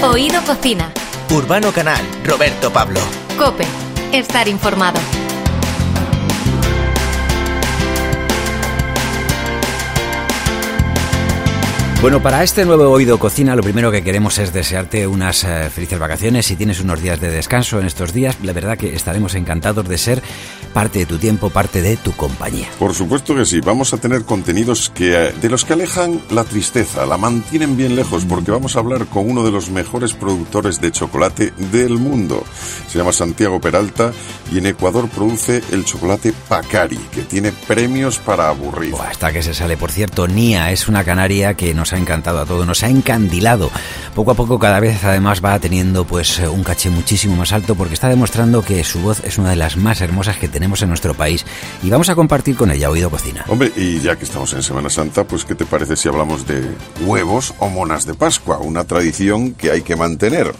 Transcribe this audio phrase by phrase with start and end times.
[0.00, 0.92] Oído Cocina.
[1.28, 3.00] Urbano Canal, Roberto Pablo.
[3.36, 3.64] Cope,
[4.12, 5.00] estar informado.
[12.00, 15.98] Bueno, para este nuevo Oído Cocina lo primero que queremos es desearte unas eh, felices
[15.98, 16.46] vacaciones.
[16.46, 19.98] Si tienes unos días de descanso en estos días, la verdad que estaremos encantados de
[19.98, 20.22] ser
[20.68, 22.68] parte de tu tiempo, parte de tu compañía.
[22.78, 26.44] Por supuesto que sí, vamos a tener contenidos que eh, de los que alejan la
[26.44, 30.80] tristeza, la mantienen bien lejos porque vamos a hablar con uno de los mejores productores
[30.80, 32.44] de chocolate del mundo.
[32.88, 34.12] Se llama Santiago Peralta
[34.52, 38.94] y en Ecuador produce el chocolate Pacari, que tiene premios para aburrir.
[38.94, 42.46] hasta que se sale, por cierto, Nia es una canaria que nos ha encantado a
[42.46, 43.70] todos, nos ha encandilado.
[44.14, 47.74] Poco a poco cada vez además va teniendo pues eh, un caché muchísimo más alto
[47.74, 50.88] porque está demostrando que su voz es una de las más hermosas que tenemos en
[50.88, 51.44] nuestro país
[51.82, 53.44] y vamos a compartir con ella Oído Cocina.
[53.48, 56.62] Hombre, y ya que estamos en Semana Santa, pues ¿qué te parece si hablamos de
[57.00, 58.58] huevos o monas de Pascua?
[58.58, 60.54] Una tradición que hay que mantener.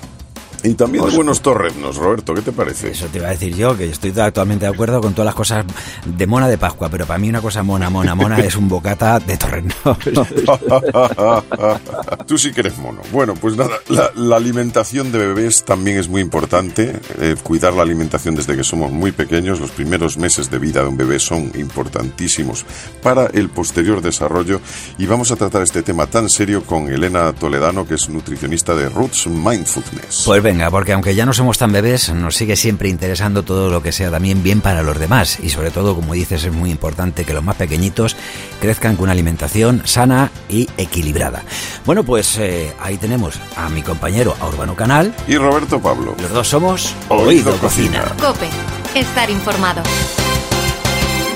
[0.62, 2.90] Y también de buenos torreznos, Roberto, ¿qué te parece?
[2.90, 5.64] Eso te iba a decir yo, que estoy totalmente de acuerdo con todas las cosas
[6.04, 9.20] de mona de Pascua, pero para mí una cosa mona, mona, mona es un bocata
[9.20, 9.98] de torreznos.
[12.26, 13.00] Tú sí que eres mono.
[13.12, 16.98] Bueno, pues nada, la, alimentación de bebés también es muy importante.
[17.20, 19.60] Eh, cuidar la alimentación desde que somos muy pequeños.
[19.60, 22.64] Los primeros meses de vida de un bebé son importantísimos
[23.02, 24.60] para el posterior desarrollo.
[24.98, 28.88] Y vamos a tratar este tema tan serio con Elena Toledano, que es nutricionista de
[28.88, 30.22] Roots Mindfulness.
[30.26, 33.82] Pues venga, porque aunque ya no somos tan bebés, nos sigue siempre interesando todo lo
[33.82, 35.40] que sea también bien para los demás.
[35.42, 38.16] Y sobre todo, como dices, es muy importante que los más pequeñitos
[38.58, 41.42] crezcan con una alimentación sana y equilibrada.
[41.84, 45.14] Bueno, pues eh, ahí tenemos a mi compañero a Urbano Canal.
[45.26, 46.14] Y Roberto Pablo.
[46.18, 48.04] Los dos somos Oído, Cocina.
[48.18, 48.48] Cope,
[48.94, 49.82] estar informado.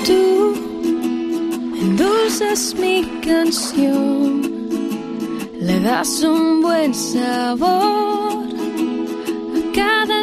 [0.07, 0.55] Tú
[1.79, 4.41] endulzas mi canción,
[5.61, 8.12] le das un buen sabor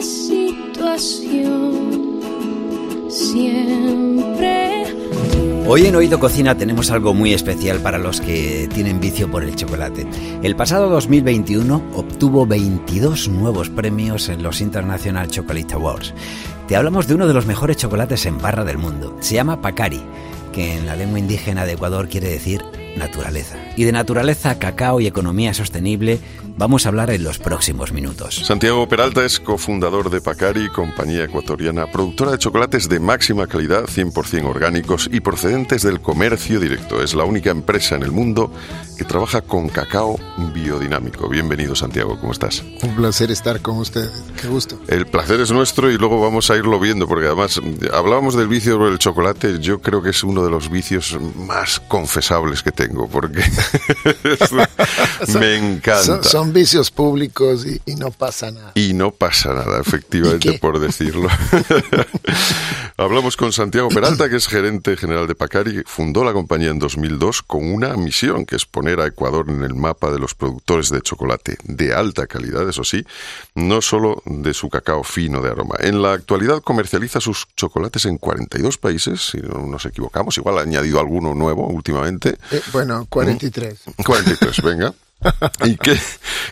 [0.03, 1.91] situación.
[3.09, 4.85] Siempre.
[5.67, 9.55] Hoy en Oído Cocina tenemos algo muy especial para los que tienen vicio por el
[9.55, 10.07] chocolate.
[10.43, 16.13] El pasado 2021 obtuvo 22 nuevos premios en los International Chocolate Awards.
[16.67, 19.17] Te hablamos de uno de los mejores chocolates en barra del mundo.
[19.21, 20.03] Se llama Pacari,
[20.53, 22.63] que en la lengua indígena de Ecuador quiere decir
[22.97, 23.57] naturaleza.
[23.77, 26.21] Y de naturaleza, cacao y economía sostenible
[26.61, 28.43] vamos a hablar en los próximos minutos.
[28.45, 34.45] Santiago Peralta es cofundador de Pacari, compañía ecuatoriana, productora de chocolates de máxima calidad, 100%
[34.45, 37.03] orgánicos y procedentes del comercio directo.
[37.03, 38.53] Es la única empresa en el mundo
[38.99, 40.19] que trabaja con cacao
[40.53, 41.29] biodinámico.
[41.31, 42.63] Bienvenido Santiago, ¿cómo estás?
[42.83, 44.79] Un placer estar con ustedes, qué gusto.
[44.89, 47.59] El placer es nuestro y luego vamos a irlo viendo porque además
[47.93, 52.63] hablábamos del vicio del chocolate, yo creo que es uno de los vicios más confesables
[52.63, 53.43] que tengo porque
[55.39, 56.23] me encanta.
[56.23, 58.73] Son, vicios públicos y, no pasa nada.
[58.75, 61.29] Y no pasa nada, efectivamente, por decirlo.
[62.97, 67.43] Hablamos con Santiago Peralta, que es gerente general de Pacari, fundó la compañía en 2002
[67.43, 71.01] con una misión, que es poner a Ecuador en el mapa de los productores de
[71.01, 73.05] chocolate de alta calidad, eso sí,
[73.55, 75.77] no solo de su cacao fino de aroma.
[75.79, 80.63] En la actualidad comercializa sus chocolates en 42 países, si no nos equivocamos, igual ha
[80.63, 82.37] añadido alguno nuevo últimamente.
[82.51, 83.81] Eh, bueno, 43.
[84.05, 84.95] 43, venga.
[85.65, 85.99] ¿Y qué,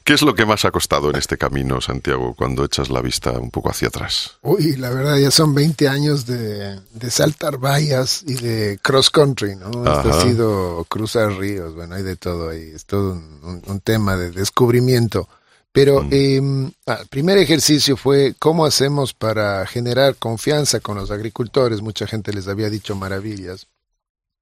[0.04, 3.32] qué, es lo que más ha costado en este camino, Santiago, cuando echas la vista
[3.32, 4.36] un poco hacia atrás?
[4.42, 9.56] Uy, la verdad, ya son 20 años de, de saltar vallas y de cross country,
[9.56, 9.68] ¿no?
[9.68, 14.30] Esto ha sido cruzar ríos, bueno, hay de todo ahí, es todo un, tema de
[14.32, 15.28] descubrimiento.
[15.72, 16.08] Pero mm.
[16.12, 21.80] em, ah, el primer ejercicio fue cómo hacemos para generar confianza con los agricultores.
[21.80, 23.66] Mucha gente les había dicho maravillas,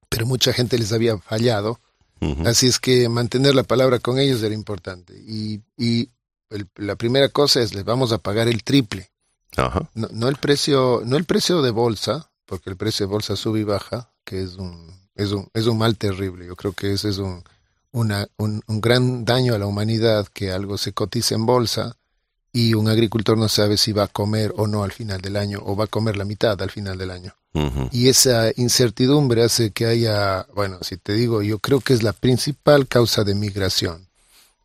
[0.09, 1.81] pero mucha gente les había fallado
[2.45, 5.15] Así es que mantener la palabra con ellos era importante.
[5.27, 6.09] Y, y
[6.77, 9.11] la primera cosa es, les vamos a pagar el triple.
[9.95, 13.61] No, no, el precio, no el precio de bolsa, porque el precio de bolsa sube
[13.61, 16.47] y baja, que es un, es un, es un mal terrible.
[16.47, 17.43] Yo creo que ese es un,
[17.93, 21.97] una, un, un gran daño a la humanidad que algo se cotice en bolsa
[22.53, 25.61] y un agricultor no sabe si va a comer o no al final del año,
[25.63, 27.35] o va a comer la mitad al final del año.
[27.93, 32.13] Y esa incertidumbre hace que haya, bueno, si te digo, yo creo que es la
[32.13, 34.06] principal causa de migración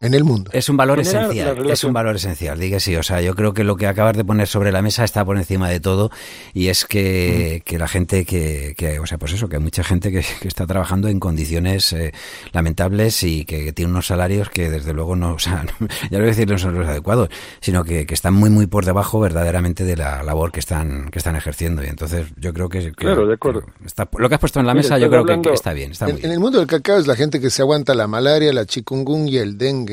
[0.01, 0.49] en el mundo.
[0.53, 3.63] Es un valor esencial, es un valor esencial, diga sí, o sea, yo creo que
[3.63, 6.09] lo que acabas de poner sobre la mesa está por encima de todo
[6.53, 9.83] y es que, que la gente que, que, o sea, pues eso, que hay mucha
[9.83, 12.13] gente que, está trabajando en condiciones eh,
[12.51, 16.27] lamentables y que, tiene unos salarios que desde luego no, o sea, ya no voy
[16.27, 17.29] a decir no son los adecuados,
[17.61, 21.37] sino que, están muy muy por debajo verdaderamente de la labor que están que están
[21.37, 23.63] ejerciendo y entonces yo creo que, claro, de acuerdo.
[23.85, 26.11] Está, lo que has puesto en la mesa yo creo que, está bien, está en,
[26.11, 26.31] muy bien.
[26.31, 29.41] En el mundo del cacao es la gente que se aguanta la malaria, la chikungunya,
[29.41, 29.90] el dengue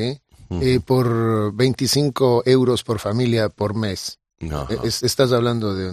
[0.61, 4.17] eh, por 25 euros por familia por mes.
[4.85, 5.91] Es- estás hablando de,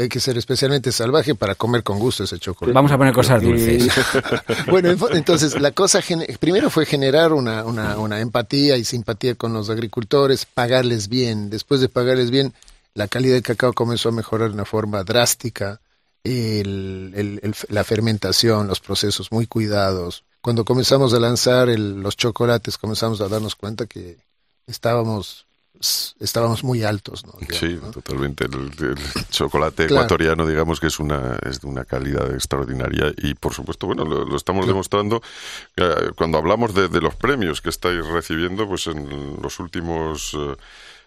[0.00, 2.72] Hay que ser especialmente salvaje para comer con gusto ese chocolate.
[2.72, 3.88] Vamos a poner cosas dulces.
[4.70, 6.00] Bueno, en- entonces la cosa
[6.38, 11.50] primero fue generar una, una, una empatía y simpatía con los agricultores, pagarles bien.
[11.50, 12.54] Después de pagarles bien,
[12.94, 15.80] la calidad del cacao comenzó a mejorar de una forma drástica.
[16.22, 20.22] El- el- el- la fermentación, los procesos muy cuidados.
[20.40, 24.18] Cuando comenzamos a lanzar el- los chocolates, comenzamos a darnos cuenta que
[24.66, 25.46] estábamos
[26.20, 27.32] estábamos muy altos, ¿no?
[27.40, 27.90] Digamos, Sí, ¿no?
[27.90, 28.44] totalmente.
[28.44, 28.96] El, el
[29.30, 30.02] chocolate Claro.
[30.02, 34.26] ecuatoriano, digamos que es una es de una calidad extraordinaria y, por supuesto, bueno, lo,
[34.26, 35.22] lo estamos demostrando
[35.76, 40.54] eh, cuando hablamos de, de los premios que estáis recibiendo, pues en los últimos eh,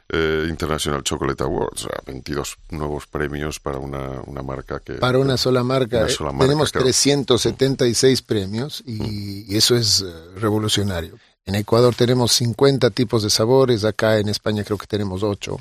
[0.09, 5.17] eh, International Chocolate Awards, o sea, 22 nuevos premios para una, una marca que Para
[5.19, 6.85] una sola marca, Una eh, sola marca, tenemos claro.
[6.85, 11.17] 376 premios y, y eso es eh, revolucionario.
[11.45, 15.57] En Ecuador tenemos 50 tipos de sabores, acá en España creo que tenemos 8,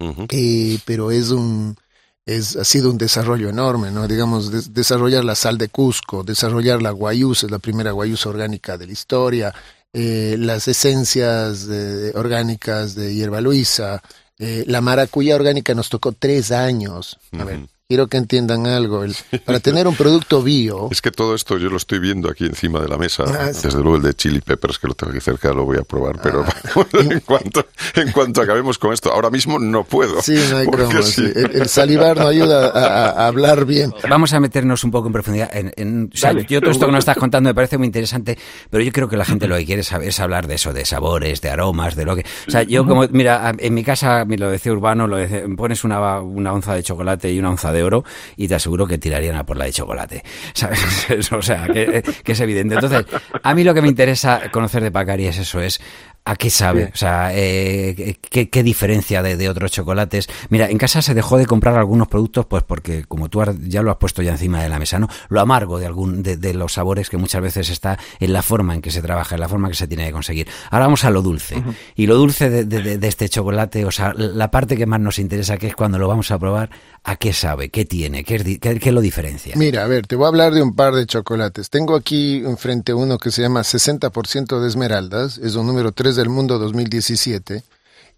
[0.00, 0.26] Ujú.
[0.30, 1.76] eh, pero es un
[2.24, 4.08] es, ha sido un desarrollo enorme, ¿no?
[4.08, 8.76] Digamos, des- desarrollar la sal de Cusco, desarrollar la guayusa, es la primera guayusa orgánica
[8.76, 9.54] de la historia,
[9.98, 14.02] eh, las esencias de- orgánicas de hierba luisa,
[14.38, 17.18] eh, la maracuyá orgánica nos tocó tres años.
[17.32, 17.60] A ver.
[17.88, 19.04] Quiero que entiendan algo.
[19.04, 22.44] el- para tener un producto bio, Es que todo esto yo lo estoy viendo aquí
[22.44, 23.24] encima de la mesa.
[23.26, 23.60] Ah, sí.
[23.64, 26.20] Desde luego el de chili peppers, que lo tengo aquí cerca, lo voy a probar.
[26.20, 26.86] Pero Ah.
[27.00, 30.20] en, cuanto, en cuanto acabemos con esto, ahora mismo no puedo.
[30.20, 31.02] sí, no hay Porque croma.
[31.02, 31.12] sí.
[31.12, 31.32] sí.
[31.34, 33.92] El, el salivar no ayuda a, a- hablar bien.
[34.08, 35.50] Vamos a meternos un poco en profundidad.
[35.54, 38.36] En, en- o sea, yo todo esto que nos estás contando me parece muy interesante,
[38.68, 40.84] pero yo creo que la gente lo que quiere saber es hablar de eso, de
[40.84, 42.24] sabores, de aromas, de lo que...
[42.48, 45.84] O sea, yo como, mira, en mi casa, me lo decía Urbano, lo decía, pones
[45.84, 48.04] una, una onza de chocolate y una onza de oro
[48.36, 50.22] y te aseguro que tirarían a por la de chocolate.
[50.52, 51.32] ¿Sabes?
[51.32, 52.74] o sea, que, que es evidente.
[52.74, 53.04] Entonces,
[53.42, 55.80] a mí lo que me interesa conocer de Pacari es eso, es
[56.28, 56.90] ¿A qué sabe?
[56.92, 60.28] O sea, eh, ¿qué, qué diferencia de, de otros chocolates?
[60.50, 63.92] Mira, en casa se dejó de comprar algunos productos, pues porque, como tú ya lo
[63.92, 65.08] has puesto ya encima de la mesa, ¿no?
[65.28, 68.74] Lo amargo de algún de, de los sabores que muchas veces está en la forma
[68.74, 70.48] en que se trabaja, en la forma que se tiene que conseguir.
[70.70, 71.62] Ahora vamos a lo dulce.
[71.94, 75.68] Y lo dulce de, este chocolate, o sea, la parte que más nos interesa, que
[75.68, 76.70] es cuando lo vamos a probar,
[77.04, 77.68] ¿a qué sabe?
[77.68, 78.24] ¿Qué tiene?
[78.24, 79.54] ¿Qué, es qué- qué lo diferencia?
[79.56, 81.70] Mira, a ver, te voy a hablar de un par de chocolates.
[81.70, 86.28] Tengo aquí enfrente uno que se llama 60% de esmeraldas, es un número 3 del
[86.28, 87.62] mundo 2017.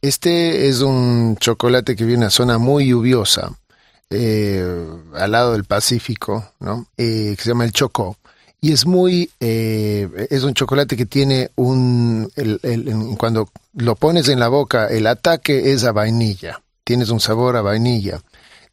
[0.00, 3.50] Este es un chocolate que viene a zona muy lluviosa,
[4.10, 4.64] eh,
[5.14, 6.86] al lado del Pacífico, ¿no?
[6.96, 8.16] Eh, que se llama el Chocó.
[8.60, 12.30] Y es muy, eh, es un chocolate que tiene un,
[13.18, 16.62] cuando lo pones en la boca, el ataque es a vainilla.
[16.82, 18.20] Tienes un sabor a vainilla.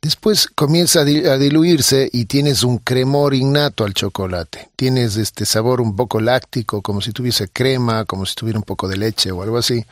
[0.06, 4.70] Después comienza a, di- a diluirse y tienes un cremor innato al chocolate.
[4.76, 8.88] Tienes este sabor un poco láctico, como si tuviese crema, como si tuviera un poco
[8.88, 9.84] de leche o algo así.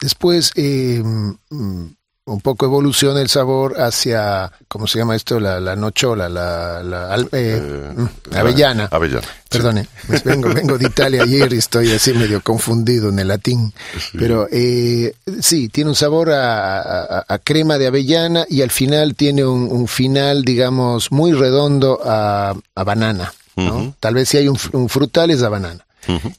[0.00, 1.86] Después eh, mm,
[2.24, 5.40] un poco evoluciona el sabor hacia, ¿cómo se llama esto?
[5.40, 8.88] La, la nochola, la, la eh, Eh, mm, avellana.
[8.92, 9.26] Avellana.
[9.48, 9.88] Perdone,
[10.24, 13.72] vengo, vengo de Italia ayer y estoy así medio confundido en el latín.
[14.16, 19.14] Pero eh, sí, tiene un sabor a, a- a crema de avellana y al final
[19.16, 23.32] tiene un, un final, digamos, muy redondo a, a banana.
[23.56, 23.94] ¿no?
[24.00, 25.84] Tal vez si hay un, un frutal es a banana.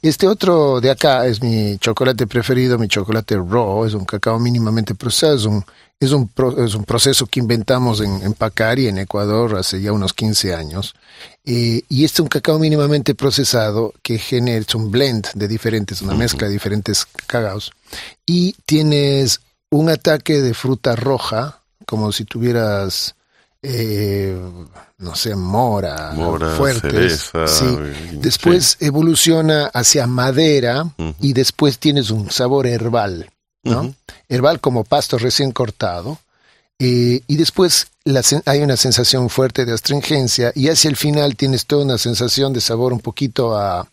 [0.02, 4.94] Este otro de acá es mi chocolate preferido, mi chocolate raw, es un cacao mínimamente
[4.94, 5.64] procesado, es un,
[5.98, 9.92] es un, pro- es un proceso que inventamos en, en Pacari, en Ecuador, hace ya
[9.92, 10.94] unos 15 años.
[11.46, 16.02] Eh, y este es un cacao mínimamente procesado que genera, es un blend de diferentes,
[16.02, 17.72] una mezcla de diferentes cacaos.
[18.26, 23.14] Y tienes un ataque de fruta roja, como si tuvieras,
[23.64, 24.38] eh,
[24.98, 27.30] no sé, mora, Mora, fuertes.
[27.32, 27.64] cereza, sí.
[28.12, 30.86] y- Después evoluciona hacia madera
[31.20, 33.30] y después tienes un sabor herbal,
[33.64, 33.94] ¿no?
[34.28, 36.18] Herbal como pasto recién cortado.
[36.78, 41.66] Eh, y después la hay una sensación fuerte de astringencia y hacia el final tienes
[41.66, 43.86] toda una sensación de sabor un poquito a,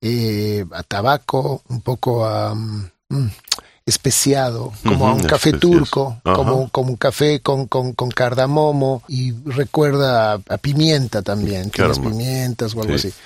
[0.00, 2.90] eh, a tabaco, un poco a mm,
[3.86, 5.60] especiado, como a un café especias.
[5.60, 6.36] turco, Ajá.
[6.36, 11.98] como, como un café con, con, con cardamomo y recuerda a, a pimienta también, tienes
[11.98, 12.10] Caramba.
[12.10, 13.08] pimientas o algo Sí.
[13.08, 13.18] así.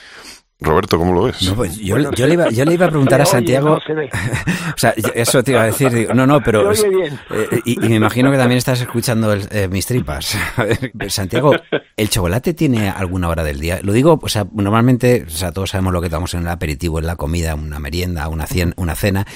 [0.59, 1.43] Roberto, ¿cómo lo ves?
[1.43, 3.69] No, pues yo, yo le iba, yo le iba a preguntar a Santiago.
[3.69, 3.75] no
[4.75, 5.93] o sea, eso te iba a decir.
[5.93, 6.75] digo, no, no, pero.
[6.75, 7.21] Se oye bien.
[7.31, 10.35] eh, y, y me imagino que también estás escuchando el- eh, mis tripas.
[10.57, 11.53] A ver, Santiago,
[11.95, 13.81] ¿el chocolate tiene alguna hora del día?
[13.83, 17.01] Lo digo, o sea, normalmente, o sea, todos sabemos lo que tomamos en el aperitivo,
[17.01, 19.27] en la comida, una merienda, una, cien- una cena.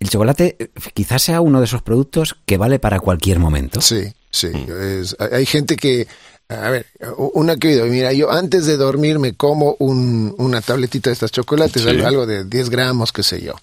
[0.00, 3.80] El chocolate eh, quizás sea uno de esos productos que vale para cualquier momento.
[3.80, 4.48] Sí, sí.
[4.48, 6.08] es- hay- gente que,
[6.48, 6.86] a ver,
[7.34, 11.82] una que mira, yo antes de dormir me como un, una tabletita de estas chocolates,
[11.82, 11.88] Sí.
[11.88, 13.54] algo, de 10 gramos, qué sé yo.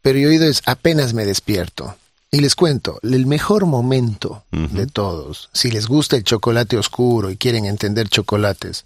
[0.00, 1.96] pero yo he oído es apenas me despierto.
[2.30, 7.36] Y les cuento, el mejor momento de todos, si les gusta el chocolate oscuro y
[7.36, 8.84] quieren entender chocolates,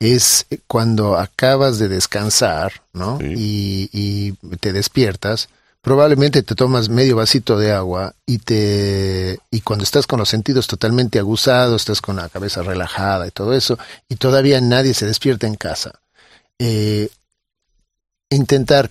[0.00, 3.18] es cuando acabas de descansar, ¿no?
[3.22, 5.48] Y, y, te despiertas,
[5.82, 10.66] probablemente te tomas medio vasito de agua y te y cuando estás con los sentidos
[10.66, 15.46] totalmente aguzados, estás con la cabeza relajada y todo eso, y todavía nadie se despierta
[15.46, 16.00] en casa.
[16.58, 17.08] Eh,
[18.28, 18.90] intentar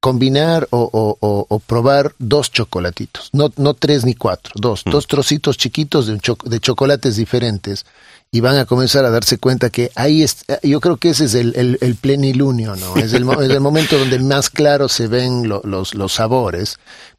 [0.00, 4.90] combinar o, o, probar dos chocolatitos, no, no tres ni cuatro, dos, mm.
[4.90, 7.84] dos trocitos chiquitos de, un de chocolates diferentes
[8.30, 11.34] y van a comenzar a darse cuenta que ahí es, yo creo que ese es
[11.34, 12.96] el, el, plenilunio, ¿no?
[12.96, 16.78] Es el, es el momento donde más claro se ven los, los sabores,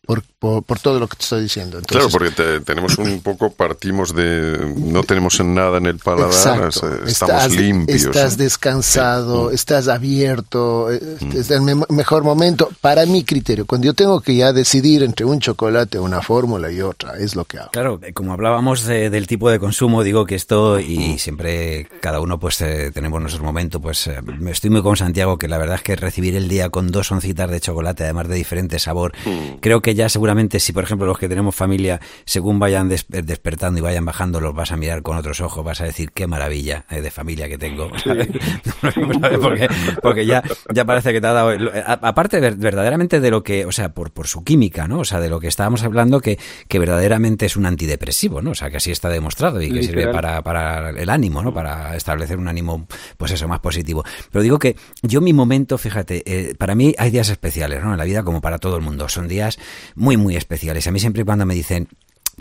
[0.10, 1.80] por, por, todo lo que te estoy diciendo.
[1.86, 2.32] claro, porque
[2.66, 8.06] tenemos un poco, partimos de, no tenemos nada en el paladar, estamos estás, limpios.
[8.06, 11.38] Estás descansado, estás abierto, eh, mm.
[11.38, 15.40] es el mejor momento, para mi criterio, cuando yo tengo que ya decidir entre un
[15.42, 17.70] chocolate, una fórmula y otra, es lo que hago.
[17.70, 22.40] Claro, eh, como hablábamos del tipo de consumo, digo que esto, y siempre cada uno
[22.40, 25.84] pues eh, tenemos nuestro momento, pues me estoy muy con Santiago, que la verdad es
[25.84, 29.60] que recibir el día con dos oncitas de chocolate, además de diferente sabor, mm.
[29.60, 33.82] creo que ya seguramente si, por ejemplo, los que tenemos familia, según vayan despertando y
[33.82, 37.02] vayan bajando, los vas a mirar con otros ojos, vas a decir qué maravilla eh,
[37.02, 37.90] de familia que tengo.
[39.42, 39.68] porque,
[40.02, 40.42] porque ya,
[40.74, 41.52] ya parece que te ha dado...
[41.86, 45.00] Aparte verdaderamente de lo que, o sea, por, por su química, ¿no?
[45.00, 46.40] O sea, de lo que estábamos hablando, que,
[46.70, 48.52] que verdaderamente es un antidepresivo, ¿no?
[48.52, 51.54] O sea, que así está demostrado y que sirve para, para el ánimo, ¿no?
[51.54, 52.88] Para establecer un ánimo,
[53.18, 54.06] pues eso, más positivo.
[54.32, 57.92] Pero digo que yo mi momento, fíjate, eh, para mí hay días especiales, ¿no?
[57.92, 59.10] En la vida como para todo el mundo.
[59.10, 59.60] Son días
[59.96, 60.88] muy, muy especiales.
[60.88, 61.88] A mí siempre y cuando me dicen,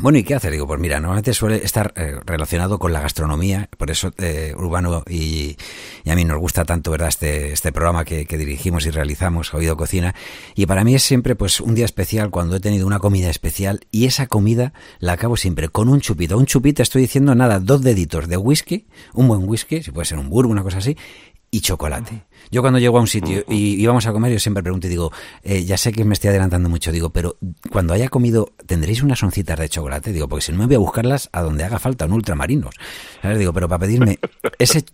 [0.00, 0.52] bueno, ¿y qué hacer?
[0.52, 5.02] Digo, pues mira, normalmente suele estar eh, relacionado con la gastronomía, por eso eh, Urbano
[5.10, 5.56] y,
[6.08, 7.08] a mí nos gusta tanto, ¿verdad?
[7.08, 10.14] Este, este programa que, dirigimos y realizamos, Oído Cocina,
[10.54, 13.80] y para mí es siempre pues un día especial cuando he tenido una comida especial
[13.90, 16.38] y esa comida la acabo siempre con un chupito.
[16.38, 20.18] Un chupito, estoy diciendo nada, dos deditos de whisky, un buen whisky, si puede ser
[20.18, 20.96] un burro, una cosa así,
[21.50, 22.24] y chocolate.
[22.50, 25.12] Yo cuando llego a un sitio y íbamos a comer, yo siempre pregunto y digo,
[25.42, 27.36] eh, ya sé que me estoy adelantando mucho, digo, pero
[27.70, 30.12] cuando haya comido, ¿tendréis unas oncitas de chocolate?
[30.12, 32.74] Digo, porque si no me voy a buscarlas a donde haga falta, un ultramarinos.
[33.22, 34.18] Digo, pero para pedirme
[34.58, 34.84] ese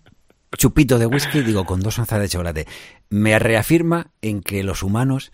[0.57, 2.67] chupito de whisky, digo, con dos onzas de chocolate,
[3.11, 5.33] me reafirma en que los humanos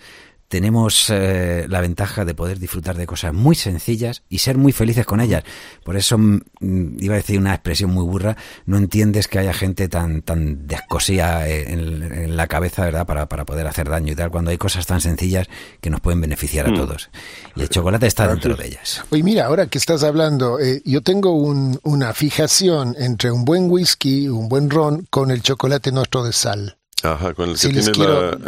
[0.51, 5.07] tenemos eh, la ventaja de poder disfrutar de cosas muy sencillas y ser muy felices
[5.07, 5.45] con ellas.
[5.85, 9.89] Por eso mm, iba a decir una expresión muy burra, no entiendes que haya gente
[9.89, 13.07] tan tan descosía eh, en, la cabeza, ¿verdad?
[13.07, 15.47] Para, para, poder hacer daño y tal, cuando hay cosas tan sencillas
[15.81, 16.75] que nos pueden beneficiar a mm.
[16.75, 17.11] todos.
[17.55, 19.05] Y el chocolate está dentro de ellas.
[19.11, 24.29] Oye, mira, ahora que estás hablando, eh, yo tengo una fijación entre un buen whisky,
[24.29, 26.80] un buen ron, con el chocolate nuestro de sal.
[27.03, 28.39] Ajá, con el que tiene la,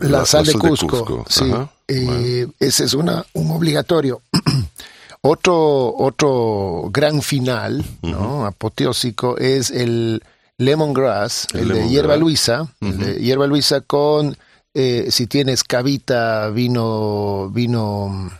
[0.00, 1.24] la, sal, de Cusco.
[1.28, 1.52] Sí,
[1.88, 4.22] eh, ese es una, un obligatorio.
[5.20, 8.46] otro, otro gran final, ¿no?
[8.46, 10.22] apoteósico, es el
[10.58, 14.36] lemongrass, el, de hierba luisa, el de hierba luisa con,
[14.72, 18.30] eh, si tienes cavita, vino, vino,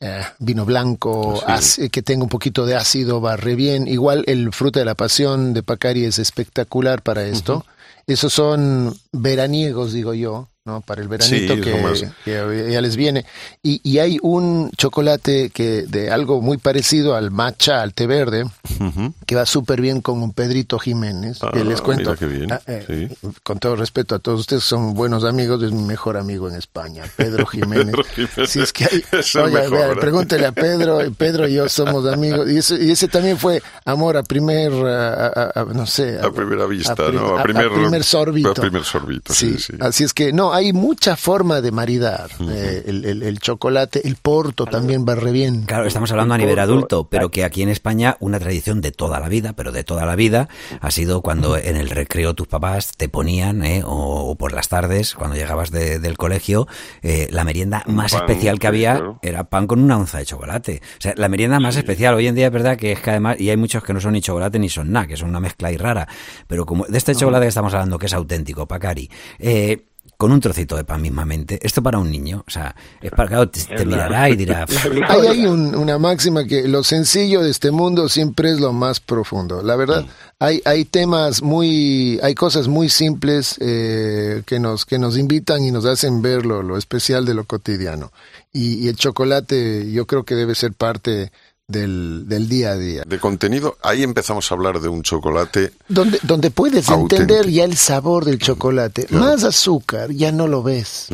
[0.00, 1.42] eh, vino blanco,
[1.92, 3.86] que tenga un poquito de ácido, va re bien.
[3.88, 7.64] Igual el fruto de la pasión de Pacari es espectacular para esto.
[8.10, 10.80] Esos son veraniegos, digo yo, ¿no?
[10.80, 13.26] Para el veranito que, ya les viene.
[13.62, 18.44] Y, y, hay un chocolate que de algo muy parecido al matcha, al té verde,
[19.26, 22.14] que va súper bien con un Pedrito Jiménez, que les ah, cuento.
[22.50, 23.08] Ah, eh,
[23.42, 27.04] con todo respeto a todos ustedes, son buenos amigos, es mi mejor amigo en España,
[27.16, 27.94] Pedro Jiménez.
[28.46, 29.04] Si es que hay,
[29.42, 32.48] oye, pregúntele a Pedro, Pedro y yo somos amigos.
[32.50, 36.20] Y ese, y ese también fue amor a primer, no sé.
[36.20, 37.38] A, primera vista, ¿no?
[37.38, 38.50] A, primer, sorbito.
[38.50, 39.74] A primer sorbito, sí, sí.
[39.80, 42.30] Así es que, no, hay mucha forma de maridar.
[42.40, 45.62] Eh, el, chocolate, el porto también va re bien.
[45.62, 49.20] Claro, estamos hablando a nivel adulto, pero que aquí en España una tradición de toda
[49.20, 50.48] la vida, pero de toda la vida,
[50.80, 55.14] ha sido cuando en el recreo tus papás te ponían, eh, o, por las tardes,
[55.14, 56.68] cuando llegabas del colegio,
[57.02, 60.82] eh, la merienda más especial que había era pan con una onza de chocolate.
[60.98, 62.14] O sea, la merienda más especial.
[62.14, 64.12] Hoy en día es verdad que es que además, y hay muchos que no son
[64.12, 66.06] ni chocolate ni son nada, que son una mezcla ahí rara,
[66.46, 69.89] pero como de este chocolate que estamos hablando, que es auténtico, Pacari, eh,
[70.20, 71.58] con un trocito de pan mismamente.
[71.62, 74.66] Esto para un niño, o sea, es para que te, mirará y dirá.
[75.08, 79.62] Hay, hay una máxima que lo sencillo de este mundo siempre es lo más profundo.
[79.62, 80.04] La verdad,
[80.38, 85.70] hay, hay temas muy, hay cosas muy simples eh, que nos que nos invitan y
[85.70, 88.12] nos hacen ver lo, especial de lo cotidiano.
[88.52, 91.32] Y, y, el chocolate, yo creo que debe ser parte
[91.70, 93.02] del, del día a día.
[93.06, 95.72] De contenido, ahí empezamos a hablar de un chocolate.
[95.88, 97.22] Donde, donde puedes Auténtico.
[97.22, 99.06] entender ya el sabor del chocolate.
[99.10, 101.08] Más azúcar, ya no lo ves.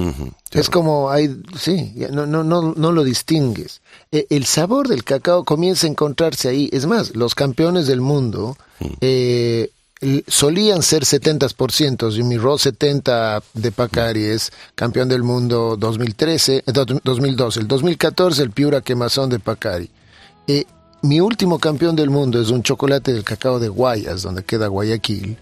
[0.53, 3.81] Es como hay, sí, ya no, no, no, no lo distingues.
[4.13, 6.71] Eh, el sabor del cacao comienza a encontrarse ahí.
[6.73, 8.57] Es más, los campeones del mundo
[9.01, 9.71] eh,
[10.01, 12.13] l- solían ser 70%.
[12.13, 17.61] Jimmy Ross 70 de Pacari es campeón del mundo 2013, eh, do- 2012.
[17.61, 19.91] El 2014 el Piura Quemazón de Pacari.
[20.47, 20.65] Eh,
[21.03, 25.37] mi último campeón del mundo es un chocolate del cacao de Guayas, donde queda Guayaquil.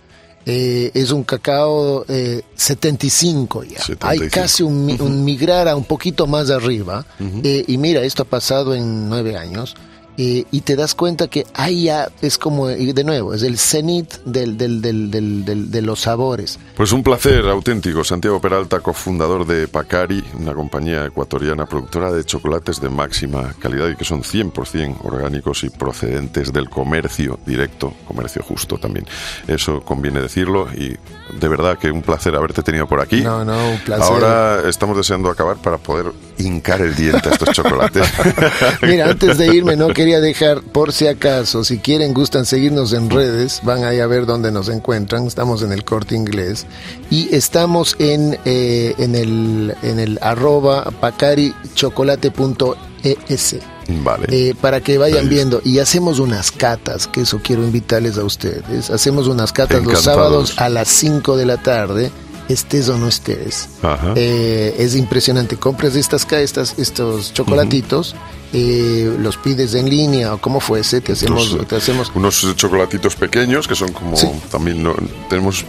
[0.46, 3.82] Eh, es un cacao eh, 75 ya.
[3.82, 4.06] 75.
[4.06, 7.06] Hay casi un, un migrar a un poquito más arriba.
[7.42, 9.74] Eh, y mira, esto ha pasado en nueve años.
[10.16, 14.14] Eh, y te das cuenta que ahí ya es como, de nuevo, es el cenit
[14.24, 16.58] del, del, del, de los sabores.
[16.76, 18.04] Pues un placer auténtico.
[18.04, 23.96] Santiago Peralta, cofundador de Pacari, una compañía ecuatoriana productora de chocolates de máxima calidad y
[23.96, 29.06] que son 100% orgánicos y procedentes del comercio directo, comercio justo también.
[29.48, 30.96] Eso conviene decirlo y
[31.38, 33.20] de verdad que un placer haberte tenido por aquí.
[33.22, 34.04] No, no, un placer.
[34.04, 38.06] Ahora estamos deseando acabar para poder hincar el diente a estos chocolates.
[38.82, 43.08] Mira, antes de irme, no quería dejar, por si acaso, si quieren, gustan seguirnos en
[43.08, 45.26] redes, van ahí a ver dónde nos encuentran.
[45.26, 46.66] Estamos en el corte inglés
[47.08, 53.56] y estamos en, eh, en, el, en el arroba pacarichocolate.es.
[54.02, 54.26] Vale.
[54.28, 58.90] Eh, para que vayan viendo y hacemos unas catas, que eso quiero invitarles a ustedes.
[58.90, 60.04] Hacemos unas catas los Encantados.
[60.04, 62.10] sábados a las 5 de la tarde,
[62.50, 63.70] estés o no estés.
[64.16, 65.56] Eh, es impresionante.
[65.56, 68.14] Compras estas, estas estos chocolatitos,
[68.54, 73.16] eh, los pides en línea o como fuese, te hacemos, Unos, te hacemos unos chocolatitos
[73.16, 74.28] pequeños que son como Sí.
[74.50, 74.94] también no-
[75.28, 75.64] tenemos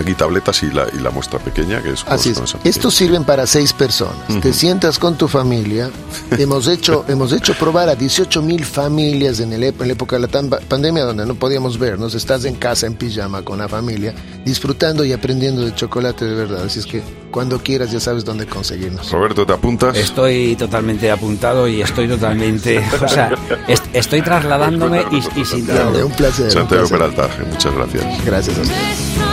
[0.00, 2.40] aquí tabletas y la, y la muestra pequeña que es Así es.
[2.64, 4.14] Estos sirven para seis personas.
[4.40, 5.90] Te sientas con tu familia.
[6.38, 10.22] hemos hecho hemos hecho probar a 18 mil familias en, el, en la época de
[10.22, 12.14] la tan- pandemia donde no podíamos vernos.
[12.14, 16.64] Estás en casa en pijama con la familia, disfrutando y aprendiendo de chocolate de verdad.
[16.64, 19.10] Así es que cuando quieras ya sabes dónde conseguirnos.
[19.10, 19.96] Roberto, ¿te apuntas?
[19.96, 23.30] Estoy totalmente apuntado y estoy totalmente, o sea,
[23.68, 26.06] est- estoy trasladándome y, y sintiendo.
[26.06, 26.50] Un placer.
[26.50, 26.88] Santiago.
[26.88, 28.24] Peralta, muchas gracias.
[28.24, 29.31] Gracias a ustedes.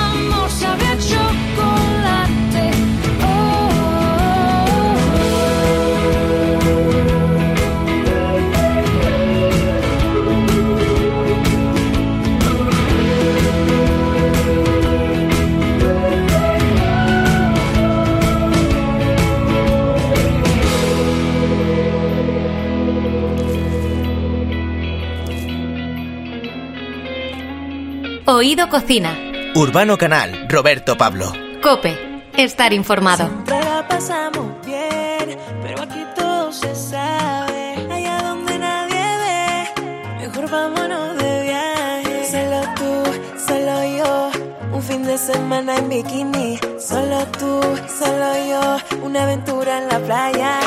[28.40, 29.20] Oído Cocina.
[29.54, 31.34] Urbano Canal, Roberto Pablo.
[31.62, 32.22] Cope.
[32.38, 33.26] Estar informado.
[33.28, 37.76] Siempre la pasamos bien, pero aquí todo se sabe.
[37.92, 42.32] Allá donde nadie ve, mejor vámonos de viaje.
[42.32, 44.32] Solo tú, solo yo,
[44.72, 46.60] un fin de semana en bikini.
[46.80, 47.60] Solo tú,
[48.00, 50.60] solo yo, una aventura en la playa.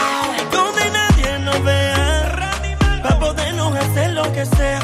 [0.52, 2.50] Donde nadie nos vea,
[3.02, 4.78] para podernos hacer lo que sea.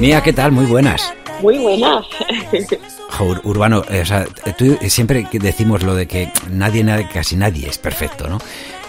[0.00, 0.52] Mía, ¿qué tal?
[0.52, 1.12] Muy buenas.
[1.42, 2.04] Muy buenas.
[3.18, 4.24] Ur- Urbano, eh, o sea,
[4.56, 8.38] tú siempre que decimos lo de que nadie, nadie, casi nadie es perfecto, ¿no?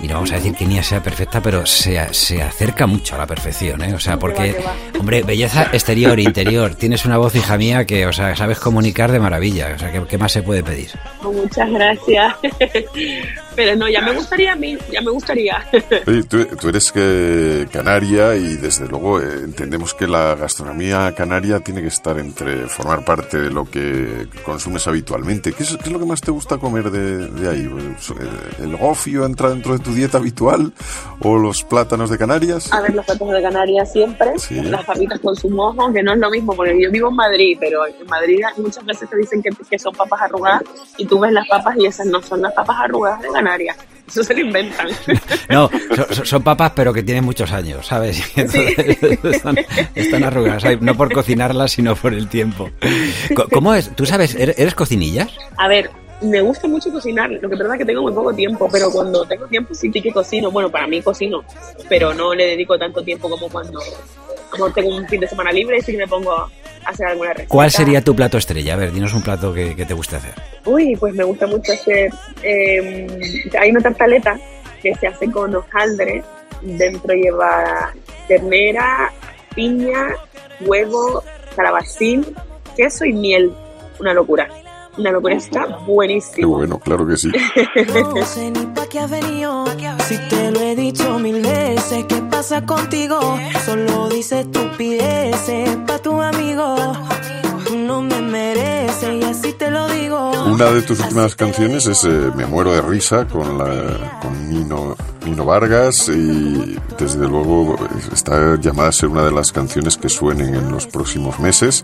[0.01, 3.17] Y no vamos a decir que Nia sea perfecta, pero se, se acerca mucho a
[3.19, 3.93] la perfección, ¿eh?
[3.93, 4.55] O sea, porque,
[4.99, 9.19] hombre, belleza exterior, interior, tienes una voz, hija mía, que, o sea, sabes comunicar de
[9.19, 10.91] maravilla, o sea, ¿qué, qué más se puede pedir?
[11.23, 12.35] Muchas gracias.
[13.55, 15.63] Pero no, ya me gustaría a mí, ya me gustaría.
[16.07, 21.59] Oye, tú, tú eres que canaria y desde luego eh, entendemos que la gastronomía canaria
[21.59, 25.51] tiene que estar entre formar parte de lo que consumes habitualmente.
[25.53, 27.61] ¿Qué es, qué es lo que más te gusta comer de, de ahí?
[28.59, 30.73] ¿El- ¿El gofio entra dentro de tu dieta habitual
[31.21, 32.71] o los plátanos de Canarias?
[32.71, 34.61] A ver, los platos de Canarias siempre, Sí.
[34.61, 37.57] las papitas con su mojo, que no es lo mismo, porque yo vivo en Madrid,
[37.59, 40.61] pero en Madrid muchas veces te dicen que, que son papas arrugadas
[40.97, 43.29] y tú ves las papas y esas no son las papas arrugadas de
[44.07, 44.87] Eso se lo inventan.
[45.49, 48.21] No, son, son- papas, pero que tienen muchos años, ¿sabes?
[48.35, 49.57] Están,
[49.95, 52.69] están arrugadas, no por cocinarlas, sino por el tiempo.
[53.51, 53.95] ¿Cómo es?
[53.95, 55.29] ¿Tú sabes, eres, eres cocinillas?
[55.57, 55.89] A ver,
[56.21, 59.25] me gusta mucho cocinar, lo que pasa es que tengo muy poco tiempo, pero cuando
[59.25, 60.51] tengo tiempo sí que cocino.
[60.51, 61.43] Bueno, para mí cocino,
[61.89, 63.79] pero no le dedico tanto tiempo como cuando
[64.51, 66.49] como tengo un fin de semana libre y sí que me pongo a
[66.85, 67.49] hacer alguna receta.
[67.49, 68.73] ¿Cuál sería tu plato estrella?
[68.73, 70.33] A ver, dinos un plato que, que te guste hacer.
[70.65, 72.11] Uy, pues me gusta mucho hacer.
[72.43, 73.07] eh,
[73.59, 74.39] hay una tartaleta
[74.81, 76.23] que se hace con hojaldre.
[76.61, 77.91] Dentro lleva
[78.27, 79.11] ternera,
[79.55, 80.09] piña,
[80.59, 81.23] huevo,
[81.55, 82.25] calabacín,
[82.77, 83.51] queso y miel.
[83.99, 84.47] Una locura.
[84.97, 86.49] Una locura, está Qué buenísimo.
[86.57, 87.31] bueno, claro que sí.
[88.15, 89.65] No sé ni pa' qué ha venido.
[90.07, 93.19] Si te lo he dicho mil veces, ¿qué pasa contigo?
[93.65, 96.75] Solo dices estupideces pa' tu amigo.
[97.91, 100.31] No me mereces y así te lo digo.
[100.45, 104.95] Una de tus últimas canciones es eh, Me muero de risa con, la, con Nino,
[105.25, 107.75] Nino Vargas y desde luego
[108.13, 111.83] está llamada a ser una de las canciones que suenen en los próximos meses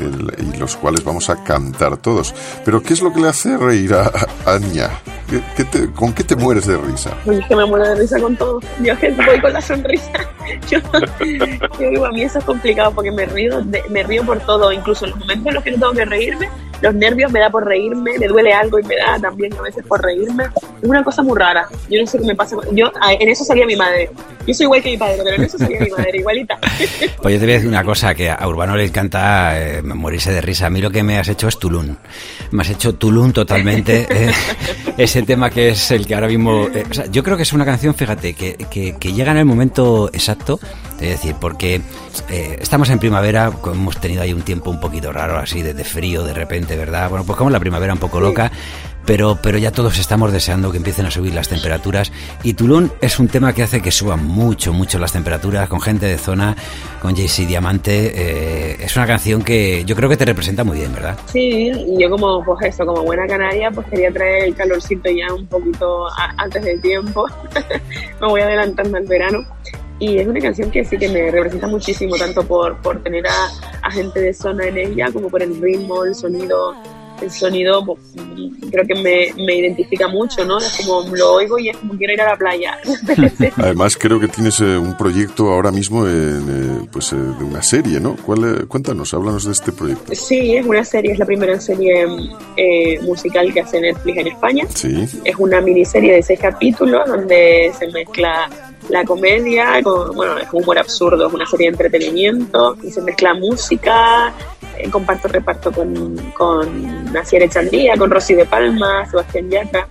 [0.00, 2.34] el- y los cuales vamos a cantar todos.
[2.64, 4.10] Pero ¿qué es lo que le hace reír a,
[4.46, 4.90] a Anya?
[5.30, 7.10] ¿Qué- qué te- ¿Con qué te mueres de risa?
[7.24, 8.60] Uy, es que me muero de risa con todo.
[8.82, 10.10] Yo es que voy con la sonrisa.
[10.70, 10.78] Yo,
[11.80, 14.70] yo digo, a mí eso es complicado porque me río, de- me río por todo,
[14.72, 16.48] incluso en los momentos en los que no tengo que reírme,
[16.80, 19.84] los nervios me da por reírme, me duele algo y me da también a veces
[19.86, 20.44] por reírme.
[20.82, 21.66] Es una cosa muy rara.
[21.88, 22.56] Yo no sé qué me pasa.
[22.72, 24.10] Yo, ah, en eso salía mi madre.
[24.46, 26.58] Yo soy igual que mi padre, pero en eso salía mi madre, igualita.
[27.22, 30.30] Pues yo te voy a decir una cosa, que a Urbano le encanta eh, morirse
[30.30, 30.66] de risa.
[30.66, 31.96] A mí lo que me has hecho es Tulum.
[32.50, 34.06] Me has hecho Tulum totalmente.
[34.10, 34.30] eh,
[34.98, 36.66] ese tema que es el que ahora mismo...
[36.74, 39.38] eh, o sea, yo creo que es una canción, fíjate, que, que- que llega en
[39.38, 40.60] el momento exacto.
[41.00, 41.80] Es decir, porque
[42.28, 45.84] eh, estamos en primavera, hemos tenido ahí un tiempo un poquito raro, así de, de
[45.84, 47.08] frío de repente, ¿verdad?
[47.08, 48.50] Bueno, pues como la primavera un poco loca.
[49.06, 52.10] Pero, pero ya todos estamos deseando que empiecen a subir las temperaturas
[52.42, 56.06] y Tulum es un tema que hace que suban mucho, mucho las temperaturas con gente
[56.06, 56.56] de zona,
[57.02, 58.12] con JC Diamante.
[58.14, 61.18] eh, es una canción que yo creo que te representa muy bien, ¿verdad?
[61.30, 65.32] Sí, y yo como, pues eso, como buena canaria, pues quería traer el calorcito ya
[65.34, 67.26] un poquito a- antes del tiempo.
[68.20, 69.40] me voy adelantando al verano.
[69.98, 73.48] Y es una canción que sí que me representa muchísimo, tanto por, por tener a,
[73.82, 76.74] a gente de zona en ella, como por el ritmo, el sonido.
[77.22, 77.98] El sonido, pues,
[78.70, 80.58] creo que me, me identifica mucho, ¿no?
[80.58, 82.78] Es como lo oigo y es como quiero ir a la playa.
[83.56, 87.62] Además creo que tienes eh, un proyecto ahora mismo en, eh, pues, eh, de una
[87.62, 88.16] serie, ¿no?
[88.16, 90.14] ¿Cuál, eh, cuéntanos, háblanos de este proyecto.
[90.14, 92.06] sí, es una serie, es la primera serie
[92.56, 94.64] eh, musical que hace Netflix en España.
[94.74, 95.06] Sí.
[95.24, 98.48] Es una miniserie de seis capítulos donde se mezcla
[98.88, 103.34] la comedia con, bueno, es humor absurdo, es una serie de entretenimiento, y se mezcla
[103.34, 104.32] música,
[104.78, 109.88] eh, comparto reparto con, con Nasier Echandía, con Rosy de Palma, Sebastián Yatra.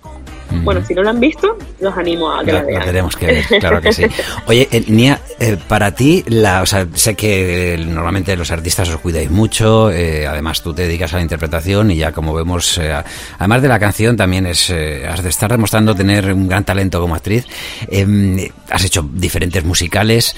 [0.64, 2.84] Bueno, si no lo han visto, los animo a que Lo, la lo vean.
[2.86, 4.06] tenemos que ver, claro que sí.
[4.48, 8.90] Oye, eh, Nia, eh, para ti, la, o sea, sé que eh, normalmente los artistas
[8.90, 12.78] os cuidáis mucho, eh, además tú te dedicas a la interpretación y ya como vemos,
[12.78, 12.94] eh,
[13.40, 17.16] además de la canción, también es, has de estar demostrando tener un gran talento como
[17.16, 17.46] actriz.
[17.90, 20.36] Eh, has hecho diferentes musicales.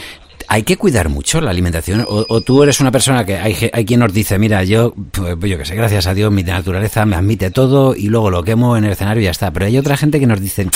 [0.48, 2.06] ¿Hay que cuidar mucho la alimentación?
[2.08, 5.58] ¿O, tú eres una persona que hay, hay quien nos dice, mira, yo, pues, yo
[5.58, 8.86] que sé, gracias a Dios, mi naturaleza me admite todo y luego lo quemo en
[8.86, 9.52] el escenario y ya está.
[9.52, 10.68] Pero hay otra gente que nos dice,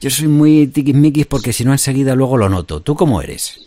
[0.00, 2.80] yo soy muy tiquismiquis porque si no enseguida luego lo noto.
[2.80, 3.60] ¿Tú cómo eres?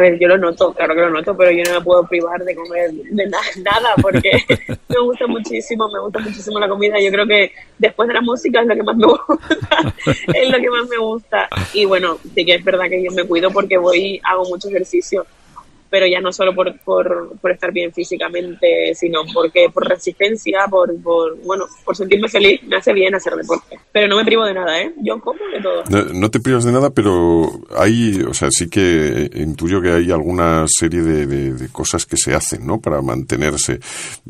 [0.00, 2.42] A ver, yo lo noto, claro que lo noto, pero yo no me puedo privar
[2.42, 4.30] de comer de na- nada porque
[4.88, 6.98] me gusta muchísimo, me gusta muchísimo la comida.
[6.98, 9.36] Yo creo que después de la música es lo que más me gusta,
[10.34, 11.48] es lo que más me gusta.
[11.74, 15.26] Y bueno, sí que es verdad que yo me cuido porque voy, hago mucho ejercicio,
[15.90, 20.94] pero ya no solo por, por, por estar bien físicamente, sino porque por resistencia, por,
[21.02, 23.78] por, bueno, por sentirme feliz, me hace bien hacer deporte.
[23.92, 24.92] Pero no me privo de nada, ¿eh?
[25.02, 25.82] Yo como de todo.
[25.90, 30.10] No, no te privas de nada, pero hay, o sea, sí que intuyo que hay
[30.10, 32.80] alguna serie de, de- de cosas que se hacen, ¿no?
[32.80, 33.80] Para mantenerse.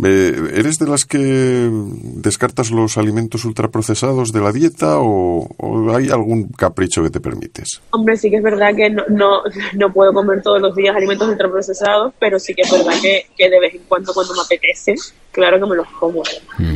[0.03, 1.69] Eh, ¿Eres de las que
[2.15, 7.81] descartas los alimentos ultraprocesados de la dieta o, o hay algún capricho que te permites?
[7.91, 9.43] Hombre, sí que es verdad que no, no,
[9.75, 13.51] no puedo comer todos los días alimentos ultraprocesados, pero sí que es verdad que, que
[13.51, 14.95] de vez en cuando, cuando me apetece,
[15.33, 16.23] claro que me los como.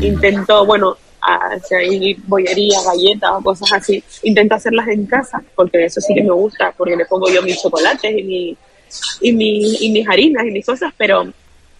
[0.02, 5.84] Intento, bueno, a- si hay bollería, galletas o cosas así, intento hacerlas en casa, porque
[5.84, 8.56] eso sí que me gusta, porque le pongo yo mis chocolates y, mi,
[9.22, 11.26] y, mi, y mis harinas y mis cosas, pero,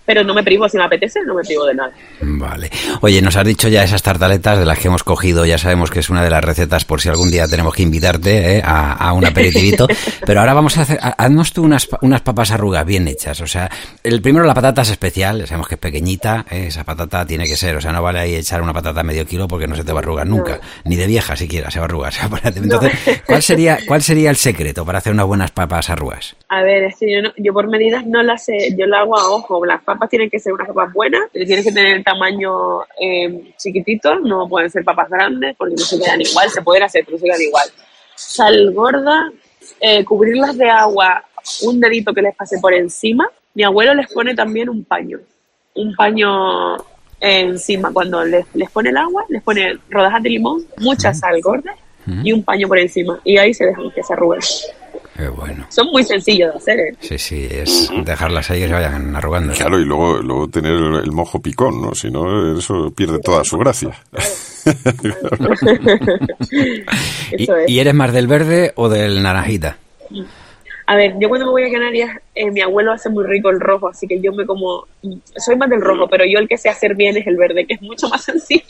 [0.05, 1.93] pero no me privo, si me apetece, no me privo de nada.
[2.21, 2.71] Vale.
[3.01, 6.01] Oye, nos has dicho ya esas tartaletas de las que hemos cogido, ya sabemos que
[6.01, 8.63] es una de las recetas por si algún día tenemos que invitarte ¿eh?
[8.65, 9.87] a, a un aperitivito.
[10.27, 13.41] Pero ahora vamos a hacer, ha- haznos tú unas, unas papas arrugas bien hechas.
[13.41, 13.71] O sea,
[14.03, 16.67] el primero la patata es especial, sabemos que es pequeñita, ¿eh?
[16.69, 19.49] esa patata tiene que ser, o sea, no vale ahí echar una patata medio kilo
[19.49, 21.89] porque no se te va a arrugar nunca, ni de vieja siquiera se va a
[21.89, 22.13] arrugar.
[22.45, 22.93] Entonces,
[23.27, 26.37] ¿cuál sería, ¿cuál sería el secreto para hacer unas buenas papas arrugas?
[26.49, 29.19] A ver, es que yo, no- yo por medidas no las sé, yo lo hago
[29.19, 29.65] a ojo.
[29.65, 34.17] Las papas tienen que ser unas papas buenas, tienen que tener el tamaño eh, chiquitito,
[34.21, 37.25] no pueden ser papas grandes porque no se quedan igual, se pueden hacer, pero se
[37.25, 37.69] quedan igual.
[38.15, 39.31] Sal gorda,
[39.81, 41.25] eh, cubrirlas de agua,
[41.63, 45.21] un dedito que les pase por encima Mi abuelo les pone también un paño,
[45.75, 46.77] un paño
[47.21, 47.93] encima.
[47.93, 51.75] Cuando les, les pone el agua, les pone rodajas de limón, mucha sal gorda
[52.23, 53.19] y un paño por encima.
[53.25, 54.41] Y ahí se dejan que se arruguen.
[55.17, 55.67] Qué bueno.
[55.69, 56.97] Son muy sencillos de hacer, ¿eh?
[57.01, 59.53] Sí, sí, es dejarlas ahí que se vayan arrugando.
[59.53, 61.95] Claro, y luego, luego tener el, el mojo picón, ¿no?
[61.95, 63.91] Si no, eso pierde toda su gracia.
[67.33, 67.49] ¿Y, es.
[67.69, 69.77] y eres más del verde o del naranjita?
[70.87, 73.59] A ver, yo cuando me voy a Canarias, eh, mi abuelo hace muy rico el
[73.59, 74.85] rojo, así que yo me como.
[75.37, 77.75] Soy más del rojo, pero yo el que sé hacer bien es el verde, que
[77.75, 78.63] es mucho más sencillo.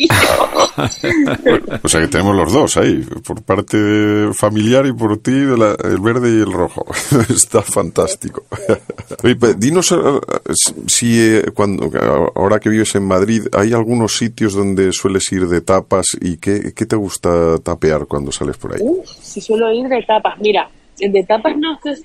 [1.82, 5.76] o sea que tenemos los dos ahí, por parte familiar y por ti de la-
[5.84, 6.84] el verde y el rojo.
[7.28, 8.44] Está fantástico.
[9.24, 9.96] Oye, pe- dinos eh,
[10.86, 11.90] si eh, cuando
[12.34, 16.72] ahora que vives en Madrid hay algunos sitios donde sueles ir de tapas y qué,
[16.76, 18.80] qué te gusta tapear cuando sales por ahí.
[18.82, 22.04] Uf, si suelo ir de tapas, mira, de tapas no, que es-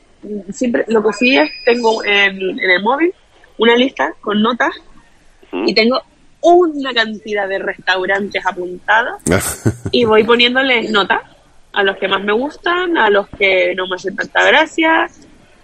[0.52, 3.14] siempre, lo que sí es, tengo en, en el móvil
[3.58, 4.72] una lista con notas
[5.68, 6.02] y tengo
[6.42, 9.22] una cantidad de restaurantes apuntados
[9.92, 11.22] y voy poniéndoles notas
[11.74, 15.08] a los que más me gustan, a los que no me hacen tanta gracia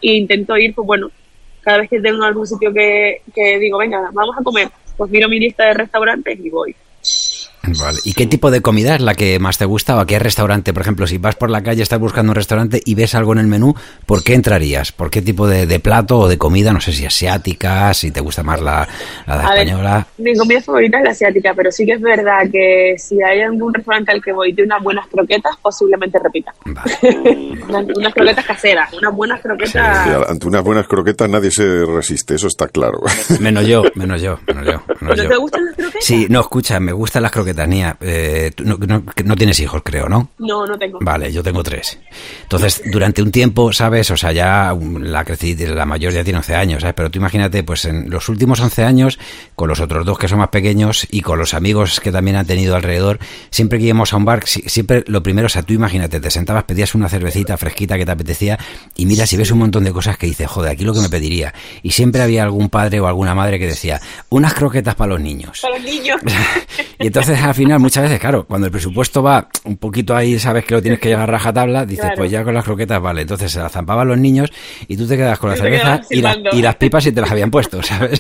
[0.01, 1.09] e intento ir, pues bueno,
[1.61, 5.27] cada vez que tengo algún sitio que, que digo, venga, vamos a comer, pues miro
[5.27, 6.75] mi lista de restaurantes y voy.
[7.79, 7.99] Vale.
[8.03, 10.73] ¿Y qué tipo de comida es la que más te gusta o a qué restaurante?
[10.73, 13.39] Por ejemplo, si vas por la calle, estás buscando un restaurante y ves algo en
[13.39, 13.73] el menú,
[14.05, 14.91] ¿por qué entrarías?
[14.91, 16.73] ¿Por qué tipo de, de plato o de comida?
[16.73, 18.87] No sé si asiática, si te gusta más la,
[19.27, 20.07] la de A ver, española.
[20.17, 23.73] mi comida favorita es la asiática, pero sí que es verdad que si hay algún
[23.73, 26.53] restaurante al que voy y tiene unas buenas croquetas, posiblemente repita.
[26.65, 30.03] unas, unas croquetas caseras, unas buenas croquetas.
[30.03, 32.99] Sí, ante unas buenas croquetas nadie se resiste, eso está claro.
[33.39, 34.81] Menos yo, menos yo, menos yo.
[35.01, 35.29] menos ¿No yo.
[35.29, 36.03] te gustan las croquetas?
[36.05, 37.97] Sí, no, escucha, me gustan las croquetas, Nia.
[38.01, 40.29] Eh, no, no- que no tienes hijos, creo, ¿no?
[40.39, 40.99] No, no tengo.
[41.01, 41.97] Vale, yo tengo tres.
[42.43, 44.11] Entonces, durante un tiempo, ¿sabes?
[44.11, 45.23] O sea, ya la
[45.75, 46.95] la mayor ya tiene 11 años, ¿sabes?
[46.95, 49.19] Pero tú imagínate, pues en los últimos 11 años,
[49.55, 52.45] con los otros dos que son más pequeños y con los amigos que también han
[52.45, 55.73] tenido alrededor, siempre que íbamos a un bar, si- siempre lo primero, o sea, tú
[55.73, 58.59] imagínate, te sentabas, pedías una cervecita fresquita que te apetecía
[58.95, 61.09] y mira, si ves un montón de cosas que dices, joder, aquí lo que me
[61.09, 61.53] pediría.
[61.83, 65.59] Y siempre había algún padre o alguna madre que decía, unas croquetas para los niños.
[65.61, 66.19] Para los niños.
[66.97, 70.65] Y entonces al final muchas veces, claro, cuando el presupuesto va un poquito ahí, sabes
[70.65, 72.15] que lo tienes que llevar a rajatabla, dices, Claro.
[72.17, 73.21] pues ya con las croquetas vale.
[73.21, 74.49] Entonces se las zampaban los niños
[74.87, 77.21] y tú te quedas con la Y cerveza y, la- y las pipas si te
[77.21, 78.19] las habían puesto, ¿sabes?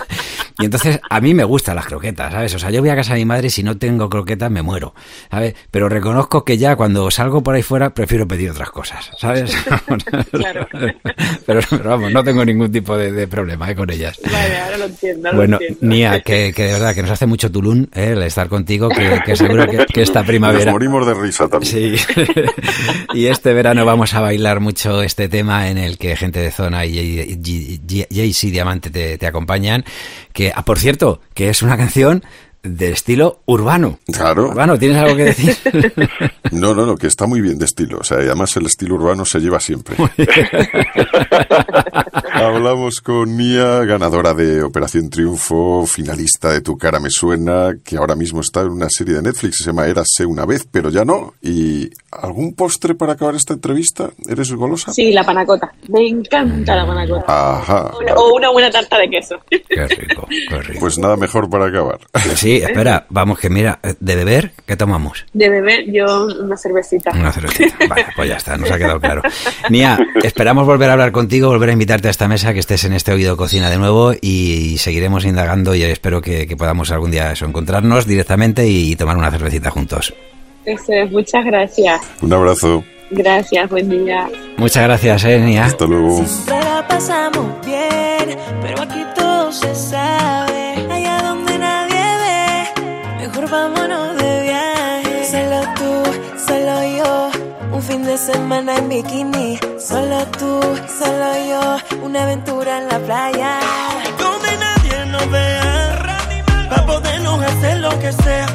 [0.59, 2.55] Y entonces a mí me gustan las croquetas, ¿sabes?
[2.55, 4.61] O sea, yo voy a casa de mi madre y si no tengo croquetas me
[4.61, 4.93] muero,
[5.29, 5.53] ¿sabes?
[5.71, 9.53] Pero reconozco que ya cuando salgo por ahí fuera prefiero pedir otras cosas, ¿sabes?
[10.31, 10.67] Claro.
[11.45, 13.75] pero, pero vamos, no tengo ningún tipo de, de problema ¿eh?
[13.75, 14.19] con ellas.
[14.31, 15.27] Vale, ahora lo entiendo.
[15.29, 15.95] ahora Bueno, lo entiendo.
[15.95, 19.14] Nia, que, que de verdad que nos hace mucho tulún eh, el estar contigo, que,
[19.23, 20.71] que seguro que, que esta Nos primavera.
[20.71, 21.97] morimos de risa también.
[21.97, 22.05] Sí,
[23.13, 26.85] y este verano vamos a bailar mucho este tema en el que gente de zona
[26.85, 29.85] y JC Diamante te, te acompañan.
[30.33, 32.23] Que, ah, por cierto, que es una canción
[32.65, 33.99] de estilo urbano.
[34.11, 34.49] Claro.
[34.49, 35.55] Urbano, ¿tienes algo que decir?
[36.51, 37.97] No, no, no, que está muy bien de estilo.
[37.99, 39.95] O sea, y además el estilo urbano se lleva siempre.
[42.33, 48.15] Hablamos con Nia, ganadora de Operación Triunfo, finalista de Tu cara me suena, que ahora
[48.15, 51.03] mismo está en una serie de Netflix que se llama Érase una vez, pero ya
[51.05, 51.33] no.
[51.41, 54.09] ¿Y algún postre para acabar esta entrevista?
[54.27, 54.93] ¿Eres golosa?
[54.93, 55.73] Sí, la panacota.
[55.89, 57.25] Me encanta la panacota.
[57.27, 57.91] Ajá.
[57.99, 59.35] Una- o una buena tarta de queso.
[59.49, 60.79] Qué rico, qué rico.
[60.79, 61.99] Pues nada mejor para acabar.
[62.35, 65.25] Sí, espera, vamos que mira, de beber, ¿qué tomamos?
[65.33, 67.11] De beber, yo una cervecita.
[67.11, 67.75] Una cervecita.
[67.87, 69.21] Vale, pues ya está, nos ha quedado claro.
[69.69, 72.93] Nia, esperamos volver a hablar contigo, volver a invitarte a esta mesa, que estés en
[72.93, 77.31] este oído cocina de nuevo y seguiremos indagando y espero que, que podamos algún día
[77.31, 80.13] eso, encontrarnos directamente y tomar una cervecita juntos.
[80.65, 82.01] Eso es, muchas gracias.
[82.21, 82.83] Un abrazo.
[83.11, 84.27] Gracias, buen día.
[84.57, 85.65] Muchas gracias, eh, Nia.
[85.65, 86.25] Hasta luego.
[86.25, 90.44] Siempre la pasamos bien, pero aquí todo se sabe.
[93.55, 95.15] Vámonos de viaje.
[95.33, 95.91] Solo tú,
[96.47, 97.11] solo yo,
[97.75, 99.59] un fin de semana en bikini.
[99.79, 100.51] Solo tú,
[100.99, 101.63] solo yo,
[102.07, 103.51] una aventura en la playa.
[104.23, 106.17] Donde nadie nos vea,
[106.69, 108.45] para podernos hacer lo que sea.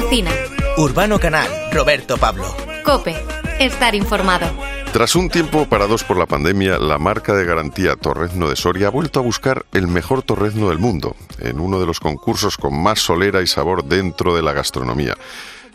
[0.00, 0.30] Cocina.
[0.78, 2.44] Urbano Canal, Roberto Pablo.
[2.84, 3.14] Cope.
[3.58, 4.46] Estar informado.
[4.94, 8.90] Tras un tiempo parados por la pandemia, la marca de garantía Torrezno de Soria ha
[8.90, 12.98] vuelto a buscar el mejor torrezno del mundo, en uno de los concursos con más
[12.98, 15.18] solera y sabor dentro de la gastronomía.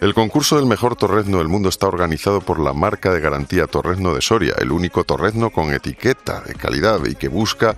[0.01, 4.13] El concurso del mejor torrezno del mundo está organizado por la marca de garantía Torrezno
[4.13, 7.75] de Soria, el único torrezno con etiqueta de calidad y que busca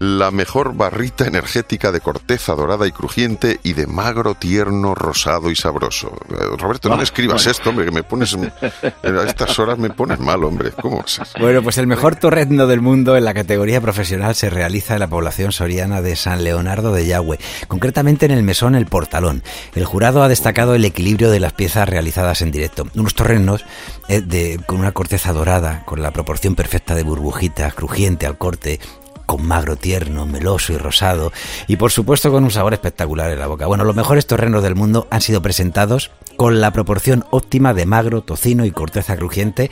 [0.00, 5.54] la mejor barrita energética de corteza dorada y crujiente y de magro, tierno, rosado y
[5.54, 6.12] sabroso.
[6.30, 8.36] Eh, Roberto, no me escribas esto, hombre, que me pones...
[8.36, 10.72] A estas horas me pones mal, hombre.
[10.72, 11.38] ¿Cómo es eso?
[11.38, 15.08] Bueno, pues el mejor torrezno del mundo en la categoría profesional se realiza en la
[15.08, 19.42] población soriana de San Leonardo de Yagüe, concretamente en el mesón El Portalón.
[19.74, 22.86] El jurado ha destacado el equilibrio de las piezas realizadas en directo.
[22.94, 23.66] Unos torrenos
[24.08, 28.80] eh, con una corteza dorada, con la proporción perfecta de burbujitas, crujiente al corte,
[29.26, 31.34] con magro tierno, meloso y rosado,
[31.66, 33.66] y por supuesto con un sabor espectacular en la boca.
[33.66, 38.22] Bueno, los mejores torrenos del mundo han sido presentados con la proporción óptima de magro,
[38.22, 39.70] tocino y corteza crujiente,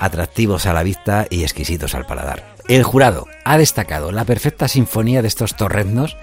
[0.00, 2.56] atractivos a la vista y exquisitos al paladar.
[2.66, 6.16] El jurado ha destacado la perfecta sinfonía de estos torreznos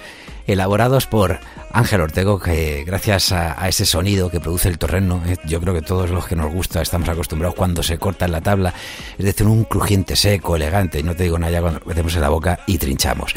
[0.48, 1.40] elaborados por
[1.72, 5.74] Ángel Ortego, que gracias a, a ese sonido que produce el torreno, eh, yo creo
[5.74, 8.74] que todos los que nos gusta estamos acostumbrados cuando se corta en la tabla,
[9.18, 12.16] es decir, un crujiente seco, elegante, y no te digo nada ya cuando lo metemos
[12.16, 13.34] en la boca y trinchamos.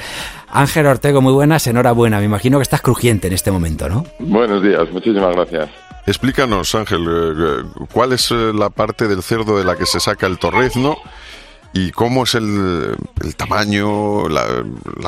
[0.50, 4.06] Ángel Ortego, muy buenas, enhorabuena, me imagino que estás crujiente en este momento, ¿no?
[4.18, 5.68] Buenos días, muchísimas gracias.
[6.06, 10.26] Explícanos, Ángel, eh, ¿cuál es eh, la parte del cerdo de la que se saca
[10.26, 10.96] el torrezno
[11.72, 12.96] y cómo es el,
[13.36, 14.64] tamaño, la,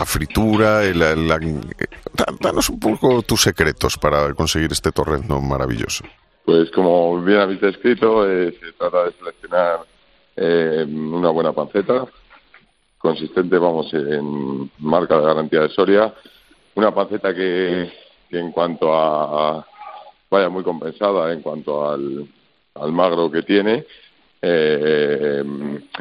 [0.07, 0.83] fritura?
[0.94, 6.05] la- la- da- danos un poco tus secretos para conseguir este torrezno maravilloso.
[6.44, 9.81] Pues como bien habéis descrito, eh, se trata de seleccionar
[10.37, 12.07] eh, una buena panceta,
[12.99, 16.12] consistente, vamos, en marca de garantía de Soria,
[16.75, 17.92] una panceta que,
[18.29, 19.66] que en cuanto a,
[20.31, 22.27] vaya muy compensada en cuanto al,
[22.75, 23.85] al magro que tiene,
[24.42, 25.42] eh,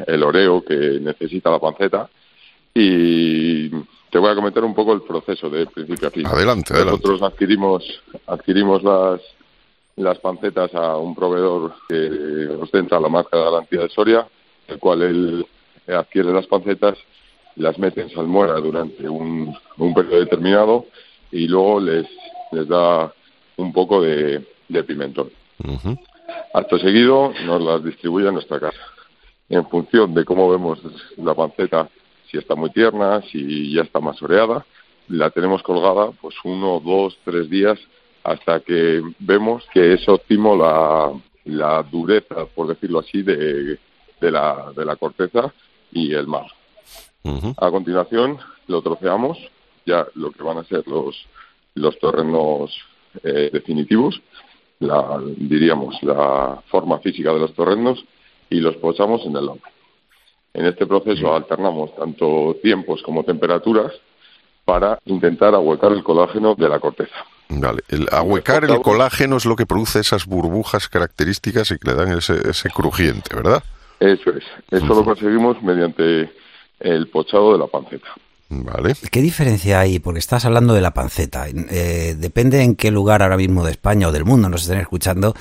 [0.06, 2.08] el oreo que necesita la panceta
[2.74, 6.26] y te voy a comentar un poco el proceso de principio a fin.
[6.26, 7.00] Adelante, adelante.
[7.02, 9.20] Nosotros adquirimos adquirimos las
[9.96, 14.26] las pancetas a un proveedor que ostenta la marca de garantía de Soria,
[14.66, 15.46] el cual él
[15.88, 16.96] adquiere las pancetas,
[17.56, 20.86] las mete en salmuera durante un, un periodo determinado
[21.30, 22.06] y luego les,
[22.52, 23.12] les da
[23.56, 25.30] un poco de, de pimentón.
[25.62, 25.98] Ujú.
[26.52, 28.80] Acto seguido nos las distribuye a nuestra casa.
[29.48, 30.80] En función de cómo vemos
[31.16, 31.88] la panceta,
[32.30, 34.64] si está muy tierna, si ya está más oreada,
[35.08, 37.78] la tenemos colgada pues uno, dos, tres días
[38.22, 41.12] hasta que vemos que es óptimo la,
[41.44, 43.78] la dureza, por decirlo así, de,
[44.20, 45.52] de, la, de la corteza
[45.92, 46.46] y el mar.
[47.56, 49.38] A continuación lo troceamos,
[49.86, 51.16] ya lo que van a ser los,
[51.74, 52.72] los torrenos
[53.22, 54.20] eh, definitivos,
[54.80, 58.04] la, diríamos la forma física de los torrenos
[58.48, 59.62] y los posamos en el horno.
[60.52, 63.92] En este proceso alternamos tanto tiempos como temperaturas
[64.64, 67.14] para intentar ahuecar el colágeno de la corteza.
[67.48, 71.96] Vale, el ahuecar el colágeno es lo que produce esas burbujas características y que le
[71.96, 73.62] dan ese, ese crujiente, ¿verdad?
[73.98, 74.44] Eso es.
[74.70, 76.32] Eso lo conseguimos mediante
[76.78, 78.08] el pochado de la panceta.
[78.52, 78.96] Vale.
[79.12, 80.00] ¿Qué diferencia hay?
[80.00, 81.46] Porque estás hablando de la panceta.
[81.48, 85.36] Eh, depende en qué lugar ahora mismo de España o del mundo nos estén escuchando,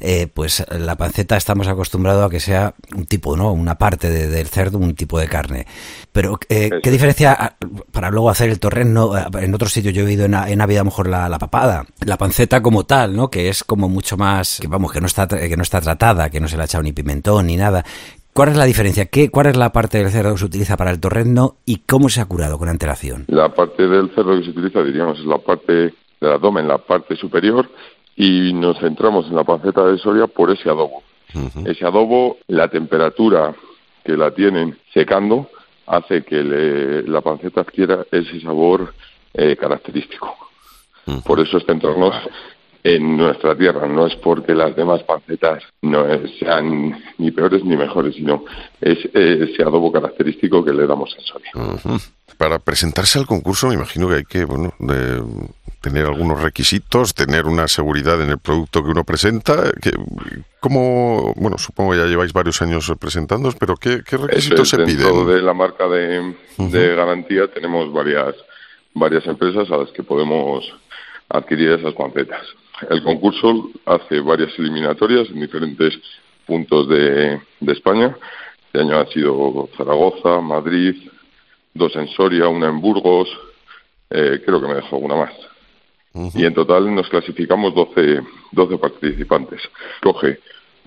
[0.00, 3.52] eh, pues la panceta estamos acostumbrados a que sea un tipo, ¿no?
[3.52, 5.66] Una parte de- del cerdo, un tipo de carne.
[6.12, 7.56] Pero, eh, ¿qué diferencia ah,
[7.92, 9.12] para luego hacer el torreno?
[9.14, 11.38] Ah, En otros sitios yo he oído en, en Navidad a lo mejor la, la
[11.38, 13.28] papada, la panceta como tal, ¿no?
[13.30, 16.40] Que es como mucho más, que vamos, que no está, que no está tratada, que
[16.40, 17.84] no se le ha echado ni pimentón ni nada.
[18.36, 19.06] ¿Cuál es la diferencia?
[19.06, 22.10] ¿Qué, ¿Cuál es la parte del cerdo que se utiliza para el torreno y cómo
[22.10, 23.24] se ha curado con antelación?
[23.28, 25.72] La parte del cerdo que se utiliza, diríamos, es la parte
[26.20, 27.66] del abdomen, la parte superior,
[28.14, 31.02] y nos centramos en la panceta de Soria por ese adobo.
[31.66, 33.54] Ese adobo, la temperatura
[34.04, 35.48] que la tienen secando,
[35.86, 38.92] hace que le- la panceta adquiera ese sabor
[39.34, 40.34] eh, característico.
[41.24, 42.14] Por eso es centrarnos
[42.94, 46.06] en nuestra tierra, no es porque las demás pancetas no
[46.38, 48.44] sean ni peores ni mejores, sino
[48.80, 51.50] es eh, ese adobo característico que le damos a Soria.
[52.38, 55.22] Para presentarse al concurso me imagino que hay que bueno, de-
[55.80, 59.70] tener algunos requisitos, tener una seguridad en el producto que uno presenta.
[59.80, 59.90] Que,
[60.60, 64.76] ¿Cómo, bueno, supongo que ya lleváis varios años presentándoos, pero ¿qué, qué requisitos es, se
[64.78, 65.26] dentro piden?
[65.28, 68.34] de la marca de, de garantía tenemos varias
[68.94, 70.64] varias empresas a las que podemos
[71.28, 72.42] adquirir esas pancetas.
[72.90, 75.98] El concurso hace varias eliminatorias en diferentes
[76.46, 78.16] puntos de, de España.
[78.66, 80.94] Este año ha sido Zaragoza, Madrid,
[81.72, 83.28] dos en Soria, una en Burgos.
[84.10, 85.32] Eh, creo que me dejo alguna más.
[86.34, 88.22] Y en total nos clasificamos 12,
[88.52, 89.60] 12 participantes.
[90.02, 90.40] Coge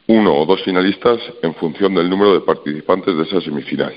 [0.08, 3.94] uno o dos finalistas en función del número de participantes de esa semifinal.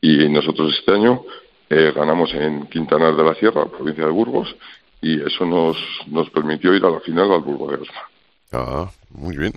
[0.00, 1.22] Y nosotros este año
[1.70, 4.54] eh, ganamos en Quintanar de la Sierra, provincia de Burgos,
[5.00, 5.76] y eso nos,
[6.06, 8.02] nos permitió ir a la final al Burgo de Osma.
[8.52, 9.52] Ah, muy bien.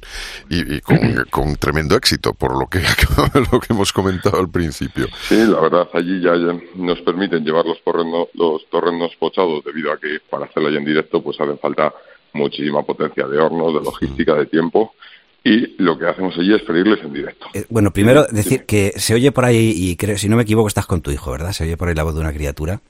[0.49, 0.97] Y, y con,
[1.29, 2.79] con tremendo éxito, por lo que,
[3.51, 5.07] lo que hemos comentado al principio.
[5.27, 9.91] Sí, la verdad, allí ya, ya nos permiten llevar los torrenos, los torrenos pochados, debido
[9.91, 11.93] a que para hacerlo ya en directo, pues hace falta
[12.33, 14.93] muchísima potencia de horno, de logística, de tiempo.
[15.41, 17.47] Y lo que hacemos allí es freírles en directo.
[17.53, 20.67] Eh, bueno, primero decir que se oye por ahí, y creo, si no me equivoco,
[20.67, 21.53] estás con tu hijo, ¿verdad?
[21.53, 22.81] Se oye por ahí la voz de una criatura.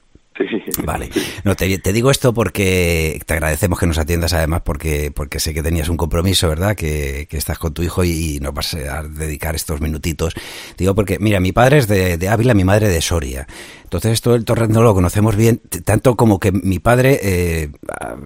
[0.84, 1.10] Vale.
[1.44, 5.54] No, te, te digo esto porque te agradecemos que nos atiendas además porque, porque sé
[5.54, 6.76] que tenías un compromiso, ¿verdad?
[6.76, 10.34] Que, que estás con tu hijo y, y nos vas a dedicar estos minutitos.
[10.76, 13.46] Digo porque, mira, mi padre es de, de Ávila, mi madre de Soria.
[13.90, 17.72] Entonces esto del torrendo lo conocemos bien, tanto como que mi padre eh,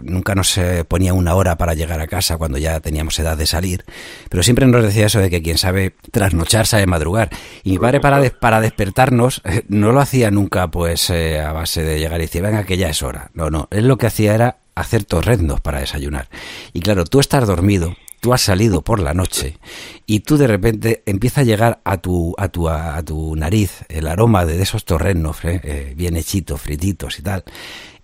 [0.02, 3.46] nunca nos eh, ponía una hora para llegar a casa cuando ya teníamos edad de
[3.46, 3.86] salir,
[4.28, 7.30] pero siempre nos decía eso de que quien sabe trasnochar sabe madrugar.
[7.62, 11.82] Y mi padre para, para despertarnos eh, no lo hacía nunca pues eh, a base
[11.82, 13.30] de llegar y decir, venga que ya es hora.
[13.32, 16.28] No, no, él lo que hacía era hacer torrendos para desayunar.
[16.74, 19.58] Y claro, tú estás dormido, tú has salido por la noche
[20.06, 24.06] y tú de repente empieza a llegar a tu, a tu, a, tu nariz el
[24.06, 25.60] aroma de esos torrenos, ¿eh?
[25.62, 27.44] Eh, bien hechitos, frititos y tal.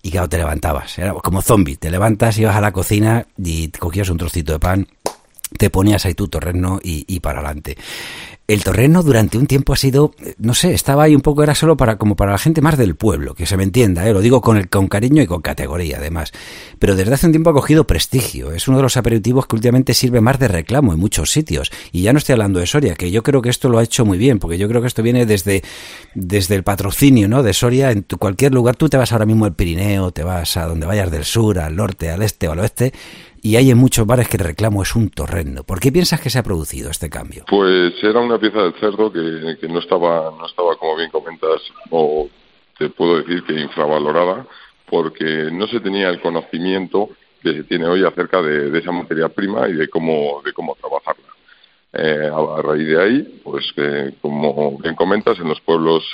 [0.02, 4.10] Y claro, te levantabas, era como zombie, te levantas, ibas a la cocina y cogías
[4.10, 4.88] un trocito de pan,
[5.56, 7.78] te ponías ahí tu torreno y, y para adelante.
[8.52, 11.54] El torreno durante un tiempo ha sido, eh, no sé, estaba ahí un poco, era
[11.54, 14.12] solo para como para la gente más del pueblo, que se me entienda, ¿eh?
[14.12, 16.32] lo digo con, el, con cariño y con categoría además.
[16.80, 19.94] Pero desde hace un tiempo ha cogido prestigio, es uno de los aperitivos que últimamente
[19.94, 21.70] sirve más de reclamo en muchos sitios.
[21.92, 24.04] Y ya no estoy hablando de Soria, que yo creo que esto lo ha hecho
[24.04, 25.62] muy bien, porque yo creo que esto viene desde,
[26.16, 27.44] desde el patrocinio ¿no?
[27.44, 28.74] de Soria en tu- cualquier lugar.
[28.74, 31.76] Tú te vas ahora mismo al Pirineo, te vas a donde vayas del sur, al
[31.76, 32.92] norte, al este o al oeste,
[33.42, 35.62] y hay en muchos bares que el reclamo es un torreno.
[35.64, 37.44] ¿Por qué piensas que se ha producido este cambio?
[37.48, 41.60] Pues era una pieza del cerdo que, que no estaba, no estaba, como bien comentas,
[41.90, 42.28] o
[42.78, 44.46] te puedo decir que infravalorada,
[44.88, 47.10] porque no se tenía el conocimiento
[47.42, 50.76] que se tiene hoy acerca de, de esa materia prima y de cómo, de cómo
[50.76, 51.30] trabajarla.
[51.92, 56.04] Eh, a raíz de ahí, pues eh, como bien comentas, en los pueblos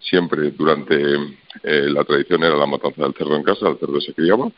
[0.00, 0.94] siempre durante
[1.62, 4.50] eh, la tradición era la matanza del cerdo en casa, el cerdo se criaba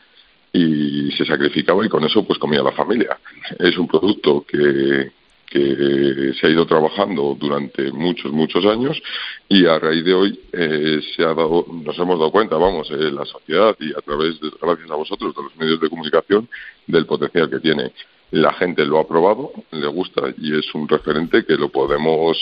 [0.53, 3.17] y se sacrificaba y con eso pues comía la familia.
[3.59, 5.11] Es un producto que,
[5.51, 9.01] que se ha ido trabajando durante muchos, muchos años
[9.49, 13.11] y a raíz de hoy eh, se ha dado, nos hemos dado cuenta, vamos, eh,
[13.11, 16.47] la sociedad y a través, de, gracias a vosotros, de los medios de comunicación,
[16.87, 17.91] del potencial que tiene.
[18.31, 22.37] La gente lo ha probado, le gusta y es un referente que lo podemos,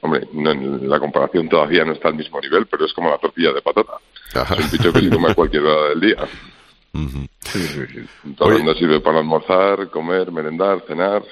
[0.00, 3.18] hombre, no, en la comparación todavía no está al mismo nivel, pero es como la
[3.18, 3.92] tortilla de patata.
[4.34, 6.28] Es un bicho que se come a cualquier hora del día.
[7.40, 8.36] Sí, sí, sí.
[8.38, 11.22] No sirve para almorzar, comer, merendar, cenar.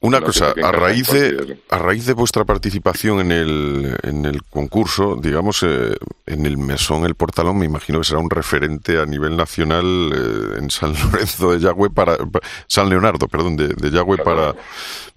[0.00, 5.16] Una cosa, a raíz de, a raíz de vuestra participación en el, en el concurso,
[5.20, 5.94] digamos, eh,
[6.26, 10.58] en el mesón El Portalón, me imagino que será un referente a nivel nacional eh,
[10.60, 14.54] en San Lorenzo de Yagüe para, pa- San Leonardo, perdón, de, de Yagüe para,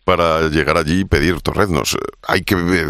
[0.04, 1.96] para llegar allí y pedir torreznos.
[2.28, 2.86] Hay que, eh,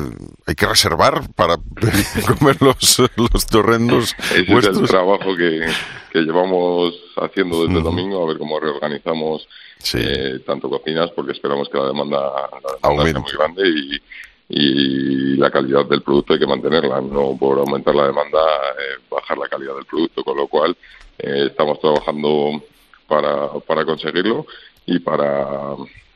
[0.48, 1.58] hay que reservar para
[2.40, 4.90] comer los, los torreznos Ese es el vuestros.
[4.90, 5.68] trabajo que,
[6.12, 9.48] que llevamos haciendo desde el domingo, a ver cómo reorganizamos
[9.94, 14.02] eh, tanto cocinas, porque esperamos que la demanda, la demanda sea muy grande y,
[14.50, 19.38] y la calidad del producto hay que mantenerla, no por aumentar la demanda eh, bajar
[19.38, 20.76] la calidad del producto, con lo cual
[21.18, 22.64] eh, estamos trabajando
[23.08, 24.46] para, para conseguirlo
[24.86, 25.76] y para,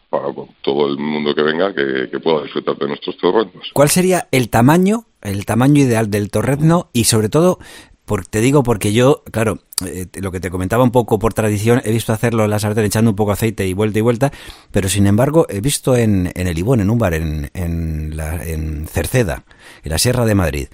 [0.09, 0.28] para
[0.61, 3.70] todo el mundo que venga que, que pueda disfrutar de nuestros torrendos.
[3.74, 7.59] ¿Cuál sería el tamaño, el tamaño ideal del torrezno y sobre todo,
[8.05, 11.81] por, te digo porque yo, claro, eh, lo que te comentaba un poco por tradición,
[11.86, 14.31] he visto hacerlo en la sartén echando un poco aceite y vuelta y vuelta,
[14.71, 18.88] pero sin embargo he visto en, el Ibón, en un bar en, en, la, en
[18.88, 19.43] Cerceda,
[19.84, 20.67] en la Sierra de Madrid,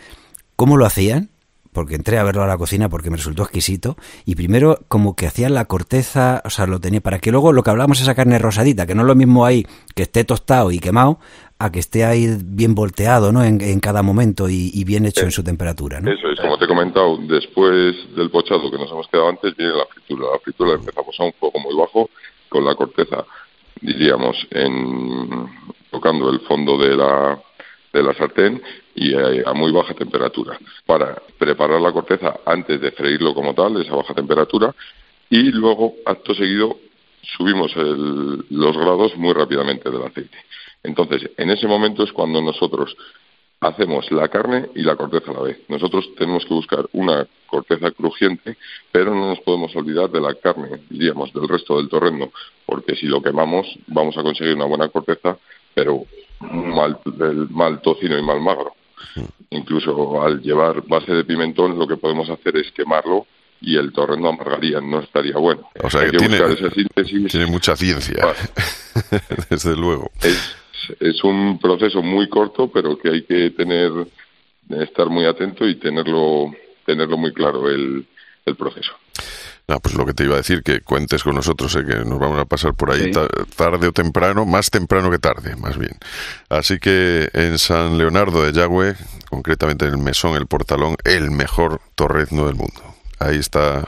[0.56, 1.30] cómo lo hacían,
[1.72, 3.96] porque entré a verlo a la cocina porque me resultó exquisito.
[4.26, 7.64] Y primero como que hacían la corteza, o sea, lo tenía para que luego lo
[7.64, 10.80] que hablamos esa carne rosadita, que no es lo mismo ahí que esté tostado y
[10.80, 11.20] quemado
[11.62, 13.44] a que esté ahí bien volteado, ¿no?
[13.44, 16.10] En, en cada momento y, y bien hecho en su temperatura, ¿no?
[16.10, 19.74] Eso es, como te he comentado, después del pochado que nos hemos quedado antes, viene
[19.74, 20.28] la fritura.
[20.32, 22.10] La fritura empezamos a un fuego muy bajo,
[22.48, 23.26] con la corteza,
[23.82, 25.50] diríamos, en,
[25.92, 27.40] tocando el fondo de la,
[27.92, 28.62] de la sartén
[28.96, 30.58] y eh, a muy baja temperatura.
[30.86, 34.74] Para preparar la corteza antes de freírlo como tal, esa baja temperatura,
[35.30, 36.78] y luego, acto seguido,
[37.38, 40.38] subimos el- los grados muy rápidamente del aceite.
[40.84, 42.96] Entonces, en ese momento es cuando nosotros
[43.62, 45.58] hacemos la carne y la corteza a la vez.
[45.68, 48.58] Nosotros tenemos que buscar una corteza crujiente,
[48.92, 52.32] pero no nos podemos olvidar de la carne, diríamos, del resto del torrendo,
[52.66, 55.38] porque si lo quemamos vamos a conseguir una buena corteza,
[55.74, 56.06] pero
[56.40, 58.74] mal, del mal tocino y mal magro.
[59.50, 63.26] Incluso al llevar base de pimentón, lo que podemos hacer es quemarlo
[63.62, 65.70] y el torrendo amargaría, no estaría bueno.
[65.84, 67.28] O sea Hay que tiene, esa síntesis.
[67.30, 68.24] tiene mucha ciencia,
[69.50, 70.12] desde luego.
[70.22, 70.56] Es,
[71.00, 73.92] es un proceso muy corto, pero que hay que tener,
[74.70, 76.52] estar muy atento y tenerlo,
[76.86, 78.06] tenerlo muy claro el,
[78.46, 78.94] el proceso.
[79.72, 82.18] Ah, pues lo que te iba a decir, que cuentes con nosotros, eh, que nos
[82.18, 85.92] vamos a pasar por ahí ta- tarde o temprano, más temprano que tarde, más bien.
[86.50, 88.96] Así que en San Leonardo de Yagüe,
[89.30, 92.89] concretamente en el Mesón, el Portalón, el mejor torrezno del mundo.
[93.20, 93.88] Ahí está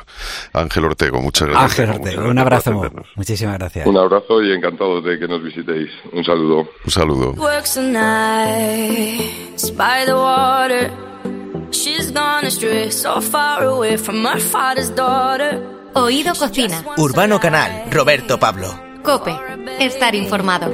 [0.54, 1.80] Ángel Ortego, muchas gracias.
[1.80, 2.92] Ángel gracias un abrazo.
[3.16, 3.88] Muchísimas gracias.
[3.88, 5.90] Un abrazo y encantado de que nos visitéis.
[6.12, 6.70] Un saludo.
[6.84, 7.32] Un saludo.
[7.34, 10.92] Works the nights by the water.
[11.72, 15.62] She's gone astray, so far away from her father's daughter.
[15.94, 16.84] Oído Cocina.
[16.98, 18.91] Urbano Canal, Roberto Pablo.
[19.04, 19.36] Cope.
[19.80, 20.72] Estar informado.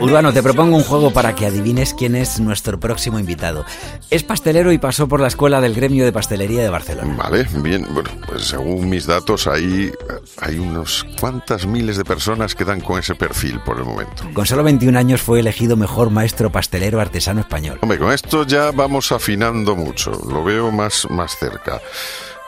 [0.00, 3.64] Urbano, te propongo un juego para que adivines quién es nuestro próximo invitado.
[4.10, 7.14] Es pastelero y pasó por la escuela del gremio de pastelería de Barcelona.
[7.16, 7.86] Vale, bien.
[7.92, 9.92] Bueno, pues según mis datos, ahí
[10.40, 14.24] hay unos cuantas miles de personas que dan con ese perfil por el momento.
[14.32, 17.78] Con solo 21 años fue elegido mejor maestro pastelero artesano español.
[17.82, 20.10] Hombre, con esto ya vamos afinando mucho.
[20.28, 21.80] Lo veo más, más cerca.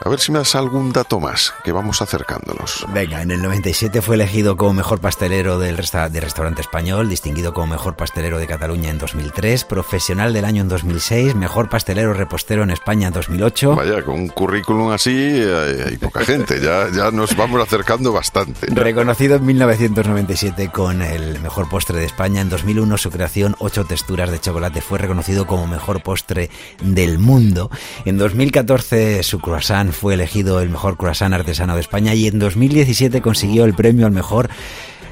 [0.04, 2.86] A ver si me das algún dato más, que vamos acercándonos.
[2.92, 7.54] Venga, en el 97 fue elegido como mejor pastelero del resta- de restaurante español, distinguido
[7.54, 12.62] como mejor pastelero de Cataluña en 2003, profesional del año en 2006, mejor pastelero repostero
[12.62, 13.74] en España en 2008.
[13.74, 18.66] Vaya, con un currículum así eh, hay poca gente, ya, ya nos vamos acercando bastante.
[18.66, 24.30] Reconocido en 1997 con el mejor postre de España, en 2001 su creación Ocho texturas
[24.30, 26.50] de chocolate fue reconocido como mejor postre
[26.82, 27.70] del mundo.
[28.04, 33.20] En 2014 su croissant fue elegido el mejor croissant artesano de España y en 2017
[33.20, 34.48] consiguió el premio al mejor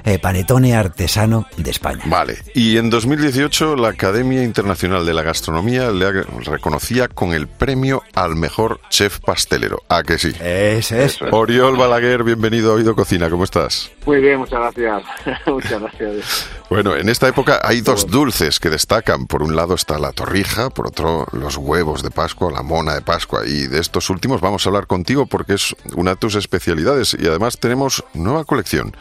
[0.04, 2.02] eh, panetone artesano de España.
[2.06, 8.02] Vale, y en 2018 la Academia Internacional de la Gastronomía le reconocía con el premio
[8.14, 9.82] al mejor chef pastelero.
[9.88, 10.32] ¿A que sí?
[10.40, 11.18] Ese es.
[11.30, 13.90] Oriol Balaguer, bienvenido a Oído Cocina, ¿cómo estás?
[14.06, 15.02] Muy bien, muchas gracias.
[15.46, 16.48] muchas gracias.
[16.68, 19.26] Bueno, en esta época hay dos dulces que destacan.
[19.26, 23.02] Por un lado está la torrija, por otro los huevos de Pascua, la mona de
[23.02, 23.46] Pascua.
[23.46, 27.26] Y de estos últimos vamos a hablar contigo porque es una de tus especialidades y
[27.26, 28.94] además tenemos nueva colección.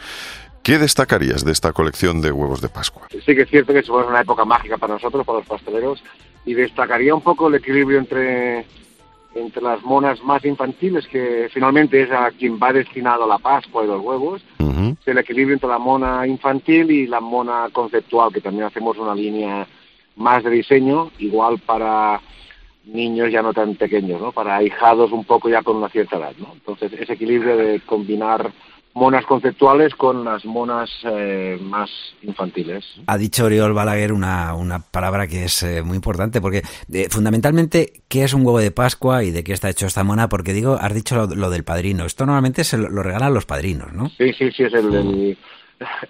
[0.64, 3.08] ¿Qué destacarías de esta colección de huevos de Pascua?
[3.10, 6.02] Sí que es cierto que fue una época mágica para nosotros, para los pasteleros,
[6.46, 8.64] y destacaría un poco el equilibrio entre,
[9.34, 13.88] entre las monas más infantiles, que finalmente es a quien va destinado la Pascua y
[13.88, 14.96] los huevos, Ujú.
[15.04, 19.66] el equilibrio entre la mona infantil y la mona conceptual, que también hacemos una línea
[20.16, 22.22] más de diseño, igual para
[22.86, 24.32] niños ya no tan pequeños, ¿no?
[24.32, 26.54] Para ahijados un poco ya con una cierta edad, ¿no?
[26.54, 28.50] Entonces, ese equilibrio de combinar
[28.94, 31.90] monas conceptuales con las monas eh, más
[32.22, 32.84] infantiles.
[33.06, 37.92] Ha dicho Oriol Balaguer una, una palabra que es eh, muy importante, porque eh, fundamentalmente,
[38.08, 40.28] ¿qué es un huevo de Pascua y de qué está hecho esta mona?
[40.28, 42.04] Porque digo, has dicho lo, lo del padrino.
[42.04, 44.08] Esto normalmente se lo, lo regalan los padrinos, ¿no?
[44.10, 45.38] Sí, sí, sí, es el, el,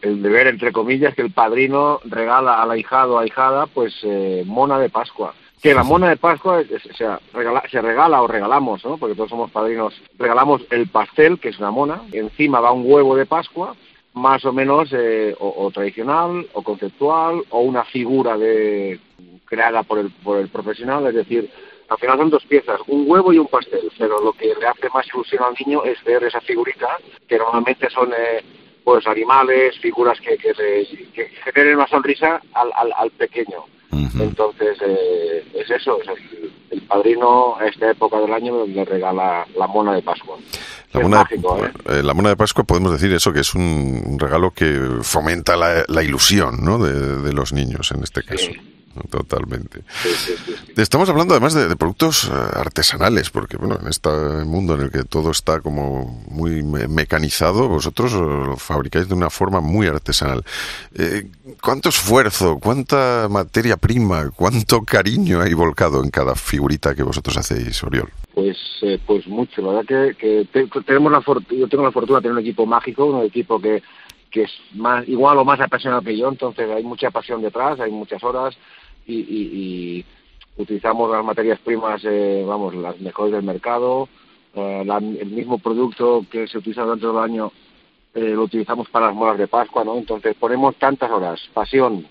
[0.03, 4.79] el deber, entre comillas, que el padrino regala al ahijado o ahijada, pues, eh, mona
[4.79, 5.35] de Pascua.
[5.63, 6.63] Que la mona de Pascua
[6.97, 8.99] sea, regala- se regala o regalamos, ¿no?
[8.99, 9.95] Porque todos somos padrinos.
[10.19, 13.75] Regalamos el pastel, que es una mona, encima va un huevo de Pascua,
[14.13, 19.01] más o menos eh, o, tradicional, o conceptual, o una figura de
[19.47, 21.51] creada por el, por el profesional, es decir,
[21.89, 24.89] al final son dos piezas, un huevo y un pastel, pero lo que le hace
[24.93, 26.99] más ilusión al niño es ver esa figurita,
[27.29, 28.43] que normalmente son eh,
[28.85, 30.53] pues animales, figuras que, que,
[31.15, 33.65] que generen una sonrisa al, al, al pequeño.
[34.19, 39.47] Entonces, eh, es eso, es el, el padrino a esta época del año le regala
[39.57, 40.37] la mona de Pascua.
[40.93, 41.73] La mona, mágico, ¿eh?
[41.87, 45.85] eh, la mona de Pascua podemos decir eso, que es un, regalo que fomenta la,
[45.89, 46.79] la ilusión ¿no?
[46.79, 48.51] de, de los niños en este caso.
[49.11, 49.83] Totalmente.
[50.77, 54.09] Estamos hablando además de, de productos eh, artesanales, porque bueno, en este
[54.45, 59.15] mundo en el que todo está como muy me- mecanizado, vosotros eh, lo fabricáis de
[59.15, 60.45] una forma muy artesanal.
[60.95, 61.29] Eh,
[61.63, 67.83] ¿Cuánto esfuerzo, cuánta materia prima, cuánto cariño hay volcado en cada figurita que vosotros hacéis,
[67.85, 68.11] Oriol?
[68.35, 69.63] Pues, eh, pues mucho.
[69.63, 71.23] La verdad que, que te- que tenemos la
[71.57, 73.83] yo tengo la fortuna de tener un equipo mágico, un equipo que,
[74.31, 77.93] que es más igual o más apasionado que yo, entonces hay mucha pasión detrás, hay
[77.93, 78.57] muchas horas
[79.07, 79.51] y, y-
[79.99, 80.05] y
[80.57, 84.09] utilizamos las materias primas, eh, vamos, las mejores del mercado,
[84.55, 87.53] eh, la- el mismo producto que se utiliza durante el año
[88.15, 89.99] eh, lo utilizamos para las molas de Pascua, ¿no?
[89.99, 92.07] Entonces ponemos tantas horas, pasión,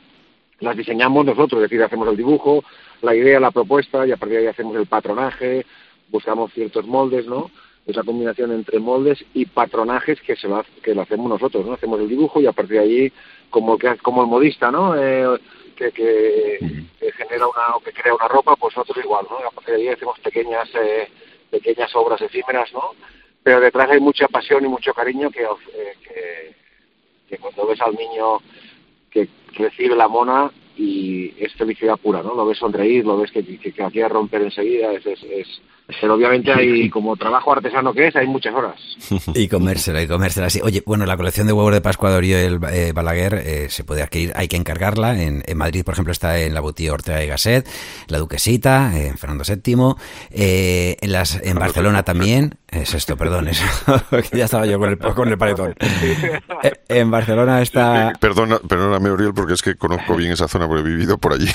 [0.59, 2.61] las diseñamos nosotros, es decir, hacemos el dibujo,
[3.01, 5.65] la idea, la propuesta, y a partir de ahí hacemos el patronaje,
[6.09, 7.49] buscamos ciertos moldes, ¿no?
[7.85, 11.73] Esa combinación entre moldes y patronajes que se lo, que lo hacemos nosotros, ¿no?
[11.73, 13.13] Hacemos el dibujo y a partir de ahí,
[13.49, 14.95] como que como el modista, ¿no?
[14.97, 15.39] Eh,
[15.75, 16.59] que, que,
[16.99, 19.37] que genera una o que crea una ropa, pues nosotros igual, ¿no?
[19.37, 21.07] A partir de ahí hacemos pequeñas eh,
[21.51, 22.91] pequeñas obras efímeras, ¿no?
[23.43, 26.55] Pero detrás hay mucha pasión y mucho cariño que, eh, que,
[27.29, 28.39] que cuando ves al niño
[29.11, 32.33] que recibe la mona y es felicidad pura, ¿no?
[32.33, 35.61] Lo ves sonreír, lo ves que, que, que romper enseguida, es, es, es-
[35.99, 38.75] Pero obviamente hay, como trabajo artesano que es, hay muchas horas.
[39.35, 40.49] Y comérsela, y comérsela.
[40.49, 40.59] Sí.
[40.63, 44.01] Oye, bueno, la colección de huevos de Pascua de Oriol eh, Balaguer eh, se puede
[44.01, 45.21] adquirir, hay que encargarla.
[45.21, 47.67] En, en Madrid, por ejemplo, está en la boutique Ortega y Gasset,
[48.07, 49.95] La Duquesita, en Fernando VII,
[50.31, 52.55] eh, en, las, en Barcelona también.
[52.69, 53.63] Es esto, perdón, eso.
[54.31, 55.75] que ya estaba yo con el, con el paletón.
[56.63, 58.09] Eh, en Barcelona está...
[58.09, 61.33] Eh, Perdona, perdóname, Oriol, porque es que conozco bien esa zona, porque he vivido por
[61.33, 61.47] allí.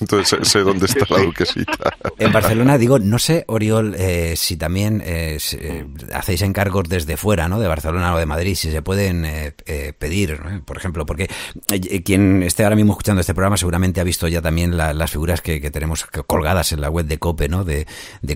[0.00, 1.96] Entonces sé dónde está la duquesita.
[2.18, 7.48] En Barcelona, digo, no sé, Oriol, eh, si también eh, eh, hacéis encargos desde fuera,
[7.48, 7.58] ¿no?
[7.60, 9.52] De Barcelona o de Madrid, si se pueden eh,
[9.98, 11.28] pedir, por ejemplo, porque
[12.04, 15.40] quien esté ahora mismo escuchando este programa seguramente ha visto ya también la- las figuras
[15.40, 17.64] que, tenemos colgadas en la web de COPE, ¿no?
[17.64, 17.86] De,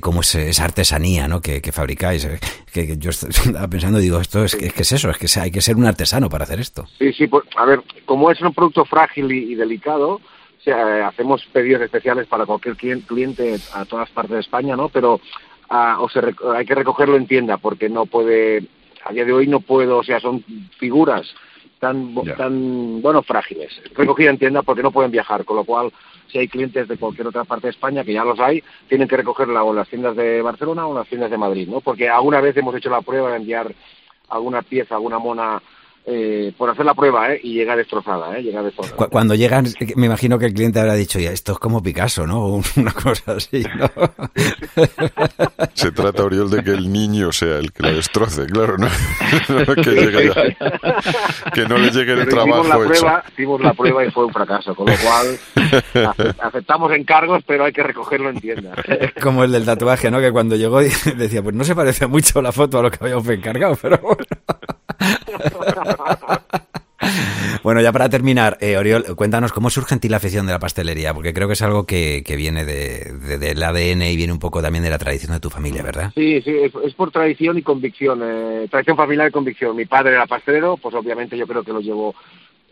[0.01, 1.41] cómo es esa artesanía, ¿no?
[1.41, 2.27] Que, fabricáis.
[2.73, 5.77] Que, yo estaba pensando, digo, esto es, que- es eso, es que hay que ser
[5.77, 6.87] un artesano para hacer esto.
[6.99, 10.21] Sí, sí, pues, a ver, como es un producto frágil y delicado,
[10.67, 14.89] eh, hacemos pedidos especiales para cualquier clien- cliente a todas partes de España, ¿no?
[14.89, 15.21] Pero
[15.71, 16.21] ah, o se
[16.55, 18.65] hay que recogerlo en tienda porque no puede,
[19.05, 20.45] a día de hoy no puedo, o sea, son
[20.79, 21.33] figuras
[21.79, 23.81] tan, tan bueno, frágiles.
[23.95, 25.93] Recogida en tienda porque no pueden viajar, con lo cual,
[26.27, 29.17] si hay clientes de cualquier otra parte de España, que ya los hay, tienen que
[29.17, 31.81] recogerla o en las tiendas de Barcelona o en las tiendas de Madrid, ¿no?
[31.81, 33.73] Porque alguna vez hemos hecho la prueba de enviar
[34.29, 35.63] alguna pieza, alguna mona,
[36.11, 37.41] eh, por hacer la prueba, ¿eh?
[37.43, 38.43] Y llega destrozada, ¿eh?
[38.43, 38.97] Llega destrozada.
[38.97, 42.27] Cu- Cuando llegan, me imagino que el cliente habrá dicho, ya, esto es como Picasso,
[42.27, 42.41] ¿no?
[42.47, 43.91] O Una cosa así, ¿no?
[45.75, 48.89] Se trata, Oriol, de que el niño sea el que la destroce, claro, ¿no?
[49.49, 52.89] No que, llegue ya- que no le llegue el Pero hicimos trabajo la hecho.
[53.03, 55.39] prueba, hicimos la prueba y fue un fracaso, con lo cual
[55.95, 58.73] ace- aceptamos encargos, pero hay que recogerlo en tienda.
[59.23, 60.21] Como el del tatuaje, ¿no?
[60.21, 63.29] Que cuando llegó decía, pues no se parece mucho la foto a lo que habíamos
[63.29, 64.25] encargado, pero bueno.
[67.62, 70.59] Bueno, ya para terminar, eh, Oriol, cuéntanos cómo surge en ti la afición de la
[70.59, 74.32] pastelería, porque creo que es algo que, que viene de, de- del ADN y viene
[74.32, 76.12] un poco también de la tradición de tu familia, ¿verdad?
[76.14, 76.53] Sí, sí,
[76.84, 79.76] es, por tradición y convicción, eh, tradición familiar y convicción.
[79.76, 82.14] Mi padre era pastelero, pues obviamente yo creo que lo llevo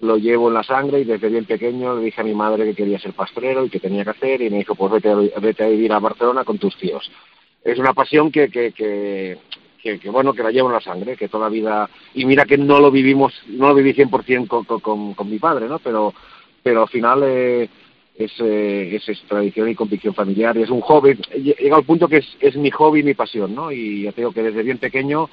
[0.00, 2.74] lo llevo en la sangre y desde bien pequeño le dije a mi madre que
[2.74, 5.68] quería ser pastelero y que tenía que hacer y me dijo, pues vete, vete a
[5.68, 7.10] vivir a Barcelona con tus tíos.
[7.64, 9.38] Es una pasión que, que, que,
[9.98, 11.90] que, bueno, que la llevo en la sangre, que toda la vida...
[12.14, 15.68] Y mira que no lo vivimos, no lo viví 100% con, con, con, mi padre,
[15.68, 15.78] ¿no?
[15.78, 16.12] Pero,
[16.62, 17.22] pero al final...
[17.24, 17.68] Eh,
[18.18, 21.18] es, eh, es, tradición y convicción familiar y es un hobby.
[21.34, 23.70] Llega al punto que es, es mi hobby y mi pasión, ¿no?
[23.70, 25.28] Y ya te que desde bien pequeño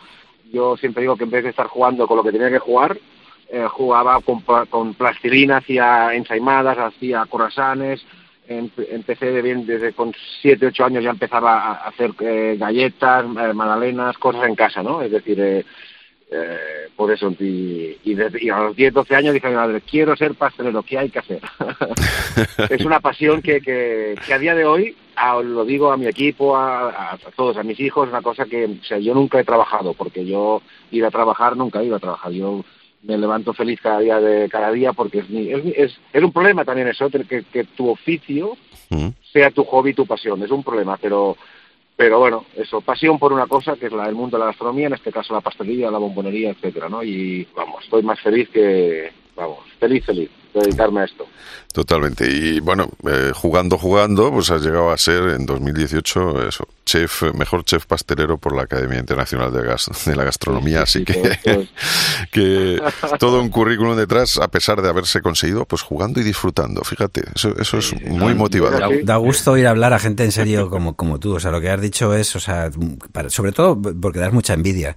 [0.51, 2.97] yo siempre digo que en vez de estar jugando con lo que tenía que jugar,
[3.49, 8.05] eh, jugaba con, con plastilina, hacía ensaimadas, hacía corazones,
[8.47, 13.53] empecé de bien, desde con 7, 8 años ya empezaba a hacer eh, galletas, eh,
[13.53, 15.01] magdalenas, cosas en casa, ¿no?
[15.01, 15.65] Es decir, eh,
[16.31, 16.57] eh,
[16.95, 19.81] por eso, y, y, desde- y a los 10, 12 años dije a mi madre,
[19.81, 21.39] quiero ser pastelero, ¿qué hay que hacer?
[22.69, 26.07] es una pasión que, que, que a día de hoy, a- lo digo a mi
[26.07, 29.43] equipo, a, a- todos, a mis hijos, una cosa que, o sea, yo nunca he
[29.43, 32.63] trabajado, porque yo ir a trabajar, nunca ido a trabajar, yo
[33.03, 36.31] me levanto feliz cada día de cada día porque es, mi- es, es, es un
[36.31, 38.55] problema también eso, que, que tu oficio
[39.31, 41.35] sea tu hobby, tu pasión, es un problema, pero
[41.95, 44.87] pero bueno, eso, pasión por una cosa que es la del mundo de la gastronomía,
[44.87, 47.03] en este caso la pastelería, la bombonería, etcétera, ¿no?
[47.03, 50.29] Y vamos, estoy más feliz que, vamos, feliz, feliz
[50.61, 51.25] dedicarme a esto.
[51.73, 52.29] Totalmente.
[52.31, 57.63] Y bueno, eh, jugando, jugando, pues has llegado a ser en 2018 eso, chef, mejor
[57.65, 60.83] chef pastelero por la Academia Internacional de, Gas- de la Gastronomía.
[60.83, 61.39] Así que,
[62.31, 62.79] que
[63.19, 66.83] todo un currículum detrás, a pesar de haberse conseguido, pues jugando y disfrutando.
[66.83, 69.03] Fíjate, eso, eso es muy Da, motivador.
[69.03, 71.35] da gusto ir a hablar a gente en serio como, como tú.
[71.35, 72.69] O sea, lo que has dicho es, o sea,
[73.11, 74.95] para- sobre todo porque das mucha envidia.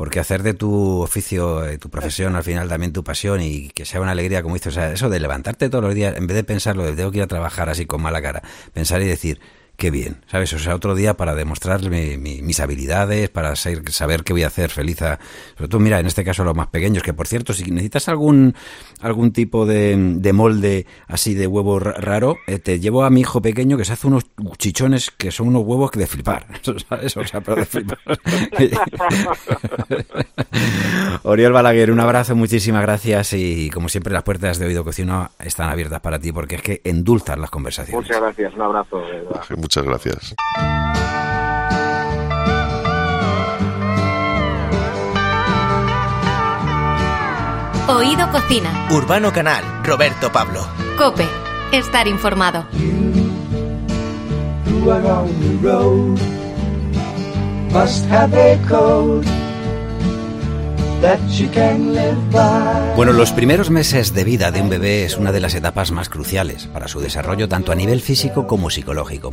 [0.00, 4.00] Porque hacer de tu oficio, tu profesión, al final también tu pasión y que sea
[4.00, 6.42] una alegría, como dices, o sea, eso de levantarte todos los días, en vez de
[6.42, 8.42] pensarlo de tengo que ir a trabajar así con mala cara,
[8.72, 9.42] pensar y decir,
[9.80, 10.52] qué bien, ¿sabes?
[10.52, 14.42] O sea, otro día para demostrar mi- mi- mis habilidades, para ser- saber qué voy
[14.42, 15.18] a hacer feliz a...
[15.56, 18.06] Sobre todo, mira, en este caso a los más pequeños, que por cierto, si necesitas
[18.10, 18.54] algún
[19.00, 23.20] algún tipo de, de molde así de huevo ra- raro, eh, te llevo a mi
[23.22, 24.24] hijo pequeño que se hace unos
[24.58, 26.44] chichones que son unos huevos que de flipar,
[26.88, 27.16] ¿sabes?
[27.16, 27.98] O sea, pero de flipar.
[31.22, 35.70] Oriol Balaguer, un abrazo, muchísimas gracias y como siempre las puertas de Oído Cocino están
[35.70, 38.02] abiertas para ti porque es que endulzan las conversaciones.
[38.04, 38.98] Muchas gracias, un abrazo.
[38.98, 39.40] de verdad.
[39.70, 40.34] Muchas gracias.
[47.86, 48.88] Oído Cocina.
[48.90, 50.66] Urbano Canal, Roberto Pablo.
[50.98, 51.24] Cope.
[51.70, 52.66] Estar informado.
[62.94, 66.10] Bueno, los primeros meses de vida de un bebé es una de las etapas más
[66.10, 69.32] cruciales para su desarrollo tanto a nivel físico como psicológico.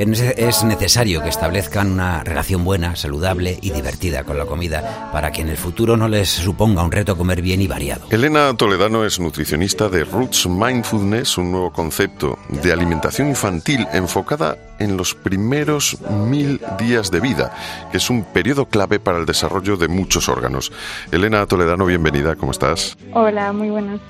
[0.00, 5.30] Es es necesario que establezcan una relación buena, saludable y divertida con la comida para
[5.30, 8.06] que en el futuro no les suponga un reto comer bien y variado.
[8.08, 14.96] Elena Toledano es nutricionista de Roots Mindfulness, un nuevo concepto de alimentación infantil enfocada en
[14.96, 17.52] los primeros mil días de vida,
[17.92, 20.72] que es un periodo clave para el desarrollo de muchos órganos.
[21.12, 22.96] Elena Toledano, bienvenida, ¿cómo estás?
[23.12, 24.00] Hola, muy buenas.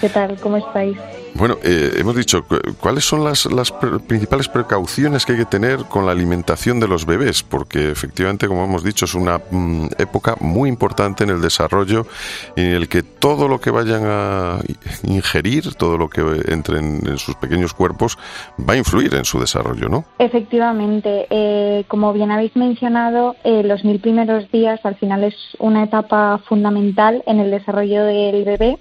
[0.00, 0.36] ¿Qué tal?
[0.40, 0.96] ¿Cómo estáis?
[1.34, 5.44] Bueno, eh, hemos dicho, cu- ¿cuáles son las, las pre- principales precauciones que hay que
[5.46, 7.42] tener con la alimentación de los bebés?
[7.42, 12.06] Porque efectivamente, como hemos dicho, es una mm, época muy importante en el desarrollo
[12.54, 14.58] en el que todo lo que vayan a
[15.02, 18.16] ingerir, todo lo que entre en, en sus pequeños cuerpos,
[18.58, 20.04] va a influir en su desarrollo, ¿no?
[20.18, 25.82] Efectivamente, eh, como bien habéis mencionado, eh, los mil primeros días al final es una
[25.84, 28.78] etapa fundamental en el desarrollo del bebé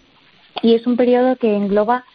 [0.62, 2.06] y es un periodo que engloba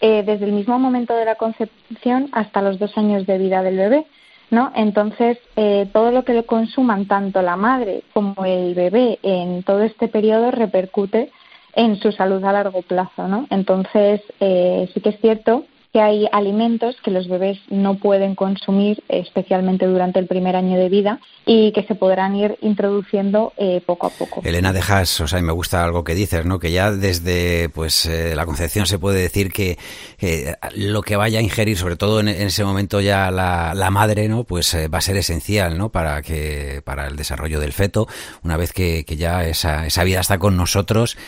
[0.00, 3.76] eh, desde el mismo momento de la concepción hasta los dos años de vida del
[3.76, 4.06] bebé.
[4.50, 4.70] ¿No?
[4.74, 9.82] Entonces, eh, todo lo que le consuman tanto la madre como el bebé en todo
[9.82, 11.30] este periodo repercute
[11.74, 13.46] en su salud a largo plazo, ¿no?
[13.48, 19.02] Entonces, eh, sí que es cierto que hay alimentos que los bebés no pueden consumir,
[19.08, 24.06] especialmente durante el primer año de vida, y que se podrán ir introduciendo eh, poco
[24.06, 24.40] a poco.
[24.44, 26.58] Elena, dejas, o sea, me gusta algo que dices, ¿no?
[26.58, 29.76] Que ya desde pues eh, la concepción se puede decir que
[30.20, 33.90] eh, lo que vaya a ingerir, sobre todo en, en ese momento ya la, la
[33.90, 34.44] madre, ¿no?
[34.44, 35.90] Pues eh, va a ser esencial, ¿no?
[35.90, 38.06] Para que para el desarrollo del feto,
[38.42, 41.18] una vez que, que ya esa, esa vida está con nosotros.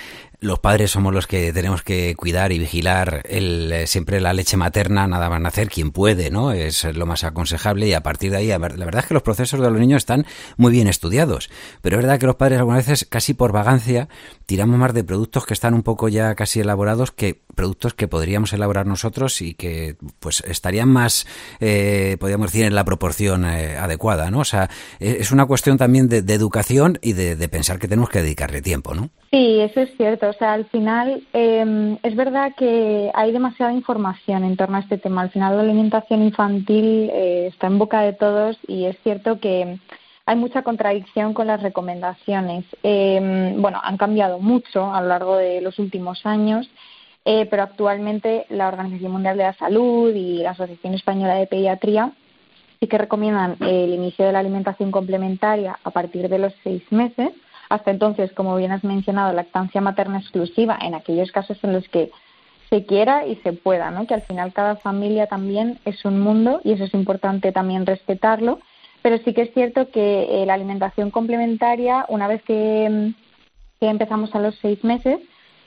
[0.40, 4.56] Los padres somos los que tenemos que cuidar y vigilar el, eh, siempre la leche
[4.56, 6.52] materna, nada más nacer, quien puede, ¿no?
[6.52, 9.22] Es lo más aconsejable y a partir de ahí, a la verdad es que los
[9.22, 10.26] procesos de los niños están
[10.56, 14.08] muy bien estudiados, pero es verdad que los padres algunas veces, casi por vagancia,
[14.46, 18.52] tiramos más de productos que están un poco ya casi elaborados que productos que podríamos
[18.52, 21.26] elaborar nosotros y que pues estarían más,
[21.60, 24.40] eh, podríamos decir, en la proporción eh, adecuada, ¿no?
[24.40, 24.70] O sea,
[25.00, 28.20] es es una cuestión también de, de educación y de, de pensar que tenemos que
[28.20, 29.10] dedicarle tiempo, ¿no?
[29.34, 30.28] Sí, eso es cierto.
[30.28, 34.96] O sea, al final eh, es verdad que hay demasiada información en torno a este
[34.96, 35.22] tema.
[35.22, 39.80] Al final la alimentación infantil eh, está en boca de todos y es cierto que
[40.24, 42.64] hay mucha contradicción con las recomendaciones.
[42.84, 46.70] Eh, bueno, han cambiado mucho a lo largo de los últimos años,
[47.24, 52.12] eh, pero actualmente la Organización Mundial de la Salud y la Asociación Española de Pediatría
[52.78, 57.32] sí que recomiendan el inicio de la alimentación complementaria a partir de los seis meses.
[57.68, 62.10] Hasta entonces, como bien has mencionado, lactancia materna exclusiva en aquellos casos en los que
[62.70, 64.06] se quiera y se pueda, ¿no?
[64.06, 68.60] Que al final cada familia también es un mundo y eso es importante también respetarlo.
[69.02, 73.14] Pero sí que es cierto que eh, la alimentación complementaria, una vez que, mm,
[73.80, 75.20] que empezamos a los seis meses,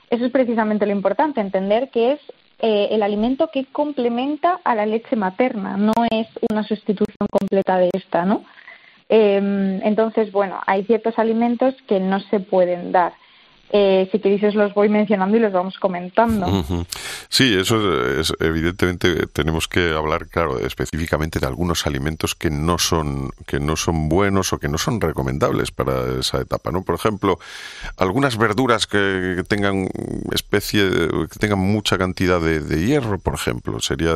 [0.10, 2.20] eso es precisamente lo importante, entender que es
[2.60, 7.90] eh, el alimento que complementa a la leche materna, no es una sustitución completa de
[7.94, 8.44] esta, ¿no?
[9.10, 13.14] Eh, entonces, bueno, hay ciertos alimentos que no se pueden dar.
[13.70, 16.46] Eh, si queréis os los voy mencionando y los vamos comentando.
[17.28, 17.76] Sí, eso
[18.18, 23.60] es, es- evidentemente tenemos que hablar, claro, específicamente de algunos alimentos que no son que
[23.60, 26.84] no son buenos o que no son recomendables para esa etapa, ¿no?
[26.84, 27.40] Por ejemplo,
[27.98, 29.90] algunas verduras que, que tengan
[30.34, 30.90] especie,
[31.30, 34.14] que tengan mucha cantidad de, de hierro, por ejemplo, sería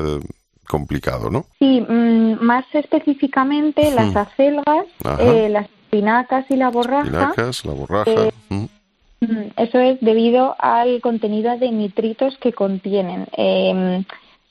[0.72, 1.46] complicado, ¿no?
[1.60, 4.20] Sí, mm, más específicamente las Ujú.
[4.20, 4.86] acelgas,
[5.20, 7.04] eh, las espinacas y la borraja.
[7.04, 8.12] Espinacas, la borraja.
[8.12, 8.66] Eh, mm.
[9.22, 13.28] Mm, Eso es debido al contenido de nitritos que contienen.
[13.38, 14.04] Eh,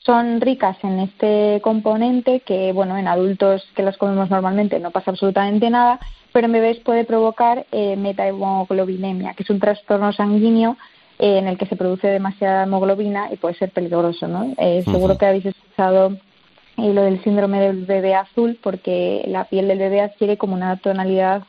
[0.05, 5.11] son ricas en este componente que, bueno, en adultos que las comemos normalmente no pasa
[5.11, 5.99] absolutamente nada,
[6.31, 10.77] pero en bebés puede provocar eh, metahemoglobinemia, que es un trastorno sanguíneo
[11.21, 14.53] eh, en el que se produce demasiada hemoglobina y puede ser peligroso, ¿no?
[14.57, 16.17] Eh, Seguro que habéis escuchado
[16.77, 20.77] y lo del síndrome del bebé azul, porque la piel del bebé adquiere como una
[20.77, 21.43] tonalidad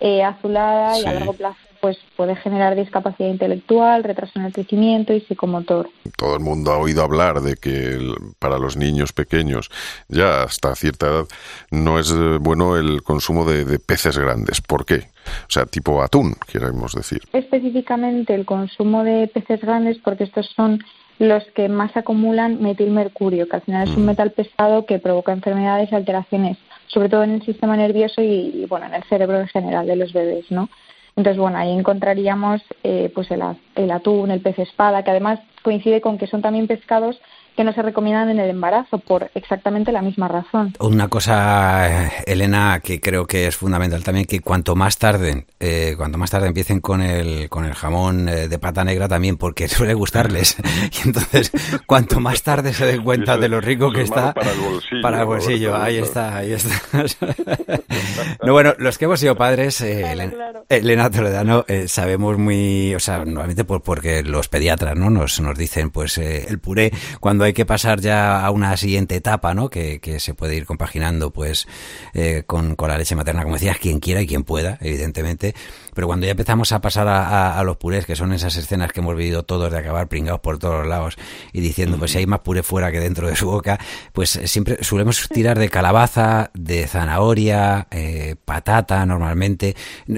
[0.00, 5.12] eh, azulada y a largo plazo pues puede generar discapacidad intelectual, retraso en el crecimiento
[5.12, 5.90] y psicomotor.
[6.16, 7.98] Todo el mundo ha oído hablar de que
[8.38, 9.68] para los niños pequeños,
[10.06, 11.24] ya hasta cierta edad,
[11.72, 14.60] no es eh, bueno el consumo de, de peces grandes.
[14.60, 15.08] ¿Por qué?
[15.48, 17.20] O sea, tipo atún, queremos decir.
[17.32, 20.84] Específicamente el consumo de peces grandes, porque estos son
[21.18, 25.90] los que más acumulan metilmercurio, que al final es un metal pesado que provoca enfermedades
[25.90, 29.86] y alteraciones, sobre todo en el sistema nervioso y, bueno, en el cerebro en general
[29.88, 30.68] de los bebés, ¿no?
[31.16, 33.42] Entonces, bueno, ahí encontraríamos eh, pues el,
[33.74, 37.20] el atún, el pez espada, que además coincide con que son también pescados
[37.56, 40.74] que no se recomiendan en el embarazo por exactamente la misma razón.
[40.80, 46.18] Una cosa, Elena, que creo que es fundamental también, que cuanto más tarde, eh, cuanto
[46.18, 49.94] más tarde empiecen con el, con el jamón eh, de pata negra también, porque suele
[49.94, 50.56] gustarles.
[51.04, 51.50] y entonces,
[51.86, 55.02] cuanto más tarde se den cuenta de lo rico que está, para el bolsillo.
[55.02, 56.72] para el bolsillo, ahí está, ahí está.
[58.42, 63.00] no, bueno, los que hemos sido padres, eh, Elena, Elena, Toledano, eh, sabemos muy, o
[63.00, 65.10] sea, normalmente por, porque los pediatras, ¿no?
[65.10, 69.16] Nos, nos dicen, pues, eh, el puré, cuando hay que pasar ya a una siguiente
[69.16, 69.70] etapa, ¿no?
[69.70, 71.66] Que, que se puede ir compaginando, pues,
[72.14, 75.54] eh, con, con la leche materna, como decías, quien quiera y quien pueda, evidentemente.
[75.94, 78.92] Pero cuando ya empezamos a pasar a, a, a los purés, que son esas escenas
[78.92, 81.16] que hemos vivido todos de acabar pringados por todos los lados
[81.52, 83.78] y diciendo, pues si hay más puré fuera que dentro de su boca,
[84.12, 89.76] pues eh, siempre solemos tirar de calabaza, de zanahoria, eh, patata normalmente.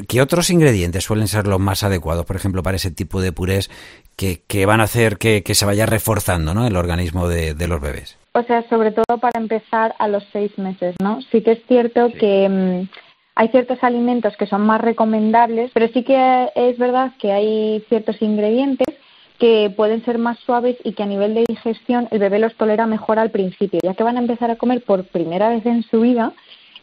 [0.09, 3.70] ¿Qué otros ingredientes suelen ser los más adecuados, por ejemplo, para ese tipo de purés
[4.16, 6.66] que, que van a hacer que, que, se vaya reforzando ¿no?
[6.66, 8.18] el organismo de, de, los bebés?
[8.32, 11.20] O sea, sobre todo para empezar a los seis meses, ¿no?
[11.30, 12.14] Sí que es cierto sí.
[12.18, 12.88] que mmm,
[13.34, 18.20] hay ciertos alimentos que son más recomendables, pero sí que es verdad que hay ciertos
[18.22, 18.94] ingredientes
[19.38, 22.86] que pueden ser más suaves y que a nivel de digestión el bebé los tolera
[22.86, 26.00] mejor al principio, ya que van a empezar a comer por primera vez en su
[26.00, 26.32] vida.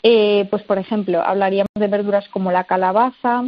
[0.03, 3.43] Eh, pues, por ejemplo, hablaríamos de verduras como la calabaza,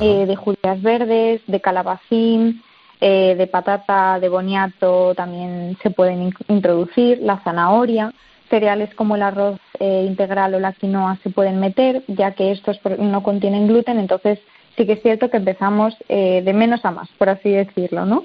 [0.00, 2.62] eh, de judías verdes, de calabacín,
[3.00, 8.12] eh, de patata, de boniato también se pueden in introducir, la zanahoria,
[8.50, 12.80] cereales como el arroz eh, integral o la quinoa se pueden meter, ya que estos
[12.98, 14.38] no contienen gluten, entonces
[14.76, 18.24] sí que es cierto que empezamos eh, de menos a más, por así decirlo, ¿no?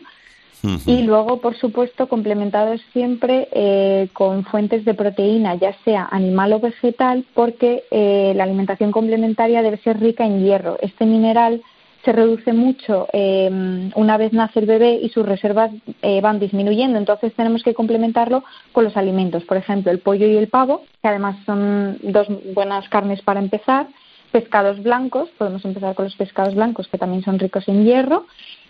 [0.63, 0.81] Uh -huh.
[0.85, 6.59] Y luego, por supuesto, complementados siempre eh, con fuentes de proteína, ya sea animal o
[6.61, 10.77] vegetal, porque eh, la alimentación complementaria debe ser rica en hierro.
[10.81, 11.61] Este mineral
[12.03, 13.49] se reduce mucho eh,
[13.95, 16.97] una vez nace el bebé y sus reservas eh, van disminuyendo.
[16.97, 21.07] Entonces tenemos que complementarlo con los alimentos, por ejemplo, el pollo y el pavo, que
[21.07, 23.87] además son dos buenas carnes para empezar.
[24.31, 28.25] Pescados blancos, podemos empezar con los pescados blancos, que también son ricos en hierro.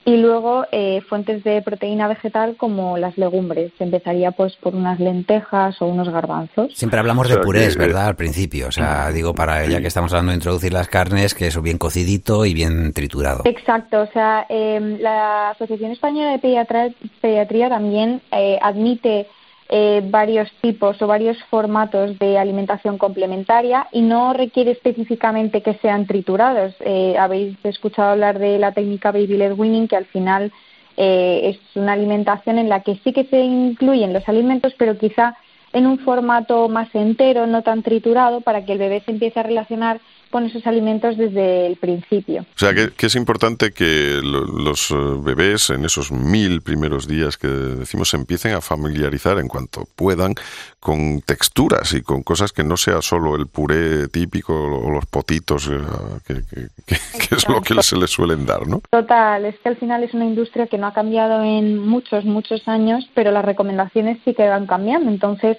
[0.06, 3.72] Y luego eh, fuentes de proteína vegetal como las legumbres.
[3.78, 6.74] Se empezaría pues por unas lentejas o unos garbanzos.
[6.76, 8.08] Siempre hablamos de purés, ¿verdad?
[8.08, 8.68] Al principio.
[8.68, 11.78] O sea, digo, para ya que estamos hablando de introducir las carnes, que eso bien
[11.78, 13.44] cocidito y bien triturado.
[13.46, 14.02] Exacto.
[14.02, 16.90] O sea, eh, la Asociación Española de Pediatría,
[17.22, 19.28] Pediatría también eh, admite
[19.70, 26.06] eh, varios tipos o varios formatos de alimentación complementaria y no requiere específicamente que sean
[26.06, 26.76] triturados.
[26.82, 30.52] Eh, habéis escuchado hablar de la técnica Baby Led Weaning, que al final
[30.98, 35.38] eh, es una alimentación en la que sí que se incluyen los alimentos, pero quizá
[35.72, 39.44] en un formato más entero, no tan triturado, para que el bebé se empiece a
[39.44, 40.00] relacionar
[40.34, 42.42] con esos alimentos desde el principio.
[42.42, 47.08] O sea, que, que es importante que lo, los eh, bebés en esos mil primeros
[47.08, 50.34] días que decimos se empiecen a familiarizar en cuanto puedan
[50.80, 55.68] con texturas y con cosas que no sea solo el puré típico o los potitos,
[55.68, 55.78] eh,
[56.26, 56.96] que, que, que,
[57.30, 58.82] que es lo que se les suelen dar, ¿no?
[58.90, 62.68] Total, es que al final es una industria que no ha cambiado en muchos, muchos
[62.68, 65.12] años, pero las recomendaciones sí que van cambiando.
[65.12, 65.58] Entonces,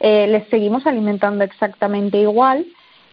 [0.00, 2.66] eh, les seguimos alimentando exactamente igual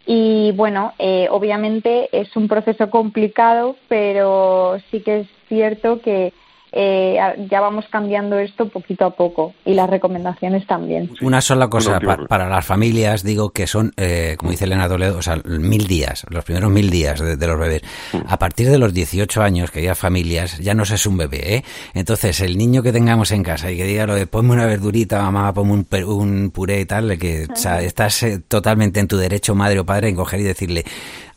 [0.05, 6.33] y bueno, eh, obviamente es un proceso complicado, pero sí que es cierto que
[6.73, 7.17] eh,
[7.49, 11.11] ya vamos cambiando esto poquito a poco y las recomendaciones también.
[11.21, 15.17] Una sola cosa pa para las familias, digo que son, eh, como dice Elena Toledo,
[15.17, 17.81] o sea, mil días, los primeros mil días de, de los bebés.
[18.27, 21.55] A partir de los 18 años que haya familias, ya no se es un bebé,
[21.55, 21.63] ¿eh?
[21.93, 25.21] Entonces, el niño que tengamos en casa y que diga lo de ponme una verdurita,
[25.21, 29.17] mamá, ponme un, un puré y tal, que o sea, estás eh, totalmente en tu
[29.17, 30.85] derecho, madre o padre, en coger y decirle,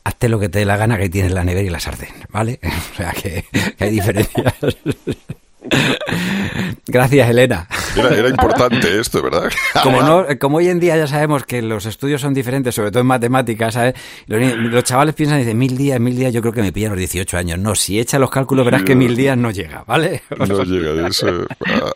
[0.07, 2.61] hazte lo que te dé la gana que tienes la nevera y la sartén, ¿vale?
[2.93, 3.45] O sea, que,
[3.77, 4.55] que hay diferencias.
[6.89, 7.67] Gracias, Elena.
[7.97, 9.51] Era, era importante esto, ¿verdad?
[9.83, 13.01] Como, no, como hoy en día ya sabemos que los estudios son diferentes, sobre todo
[13.01, 13.95] en matemáticas, ¿sabes?
[14.27, 16.99] Los, chavales piensan y dicen, mil días, mil días, yo creo que me pillan los
[16.99, 17.59] 18 años.
[17.59, 20.23] No, si echa los cálculos verás que mil días no llega, ¿vale?
[20.47, 21.27] No llega, eso,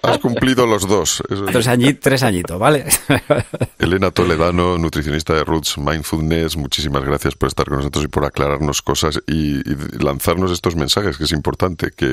[0.03, 1.23] has cumplido los dos.
[1.31, 2.85] Eso- Tres, añi- tres añitos, ¿vale?
[3.79, 8.83] Elena Toledano, nutricionista de Roots Mindfulness, muchísimas gracias por estar con nosotros y por aclararnos
[8.83, 12.07] cosas y, y lanzarnos estos mensajes, que es importante, que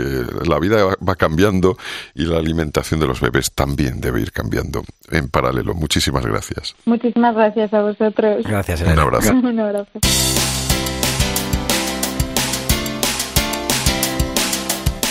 [0.46, 1.16] la vida va- va
[1.48, 1.78] cambiando
[2.14, 5.74] y la alimentación de los bebés también debe ir cambiando en paralelo.
[5.74, 6.76] Muchísimas gracias.
[6.86, 8.44] Muchísimas gracias a vosotros.
[8.46, 9.32] Gracias, Un abrazo.
[9.44, 10.67] Un abrazo.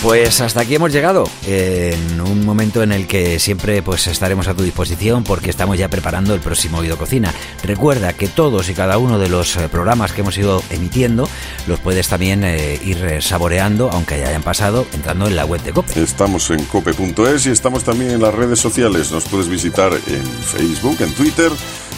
[0.07, 4.55] Pues hasta aquí hemos llegado, en un momento en el que siempre pues estaremos a
[4.55, 7.35] tu disposición porque estamos ya preparando el próximo Oído Cocina.
[7.65, 11.29] Recuerda que todos y cada uno de los eh, programas que hemos ido emitiendo
[11.67, 15.61] los puedes también eh, ir eh, saboreando, aunque ya hayan pasado, entrando en la web
[15.65, 16.01] de COPE.
[16.01, 19.11] Estamos en cope.es y estamos también en las redes sociales.
[19.11, 21.51] Nos puedes visitar en Facebook, en Twitter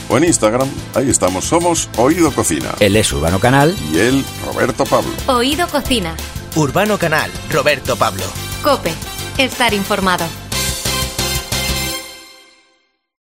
[0.09, 0.71] o en Instagram.
[0.95, 1.45] Ahí estamos.
[1.45, 2.71] Somos Oído Cocina.
[2.81, 3.77] Él es Urbano Canal.
[3.93, 5.11] Y él, Roberto Pablo.
[5.27, 6.17] Oído Cocina.
[6.57, 8.25] Urbano Canal, Roberto Pablo.
[8.63, 8.95] Cope.
[9.39, 10.25] Estar informado.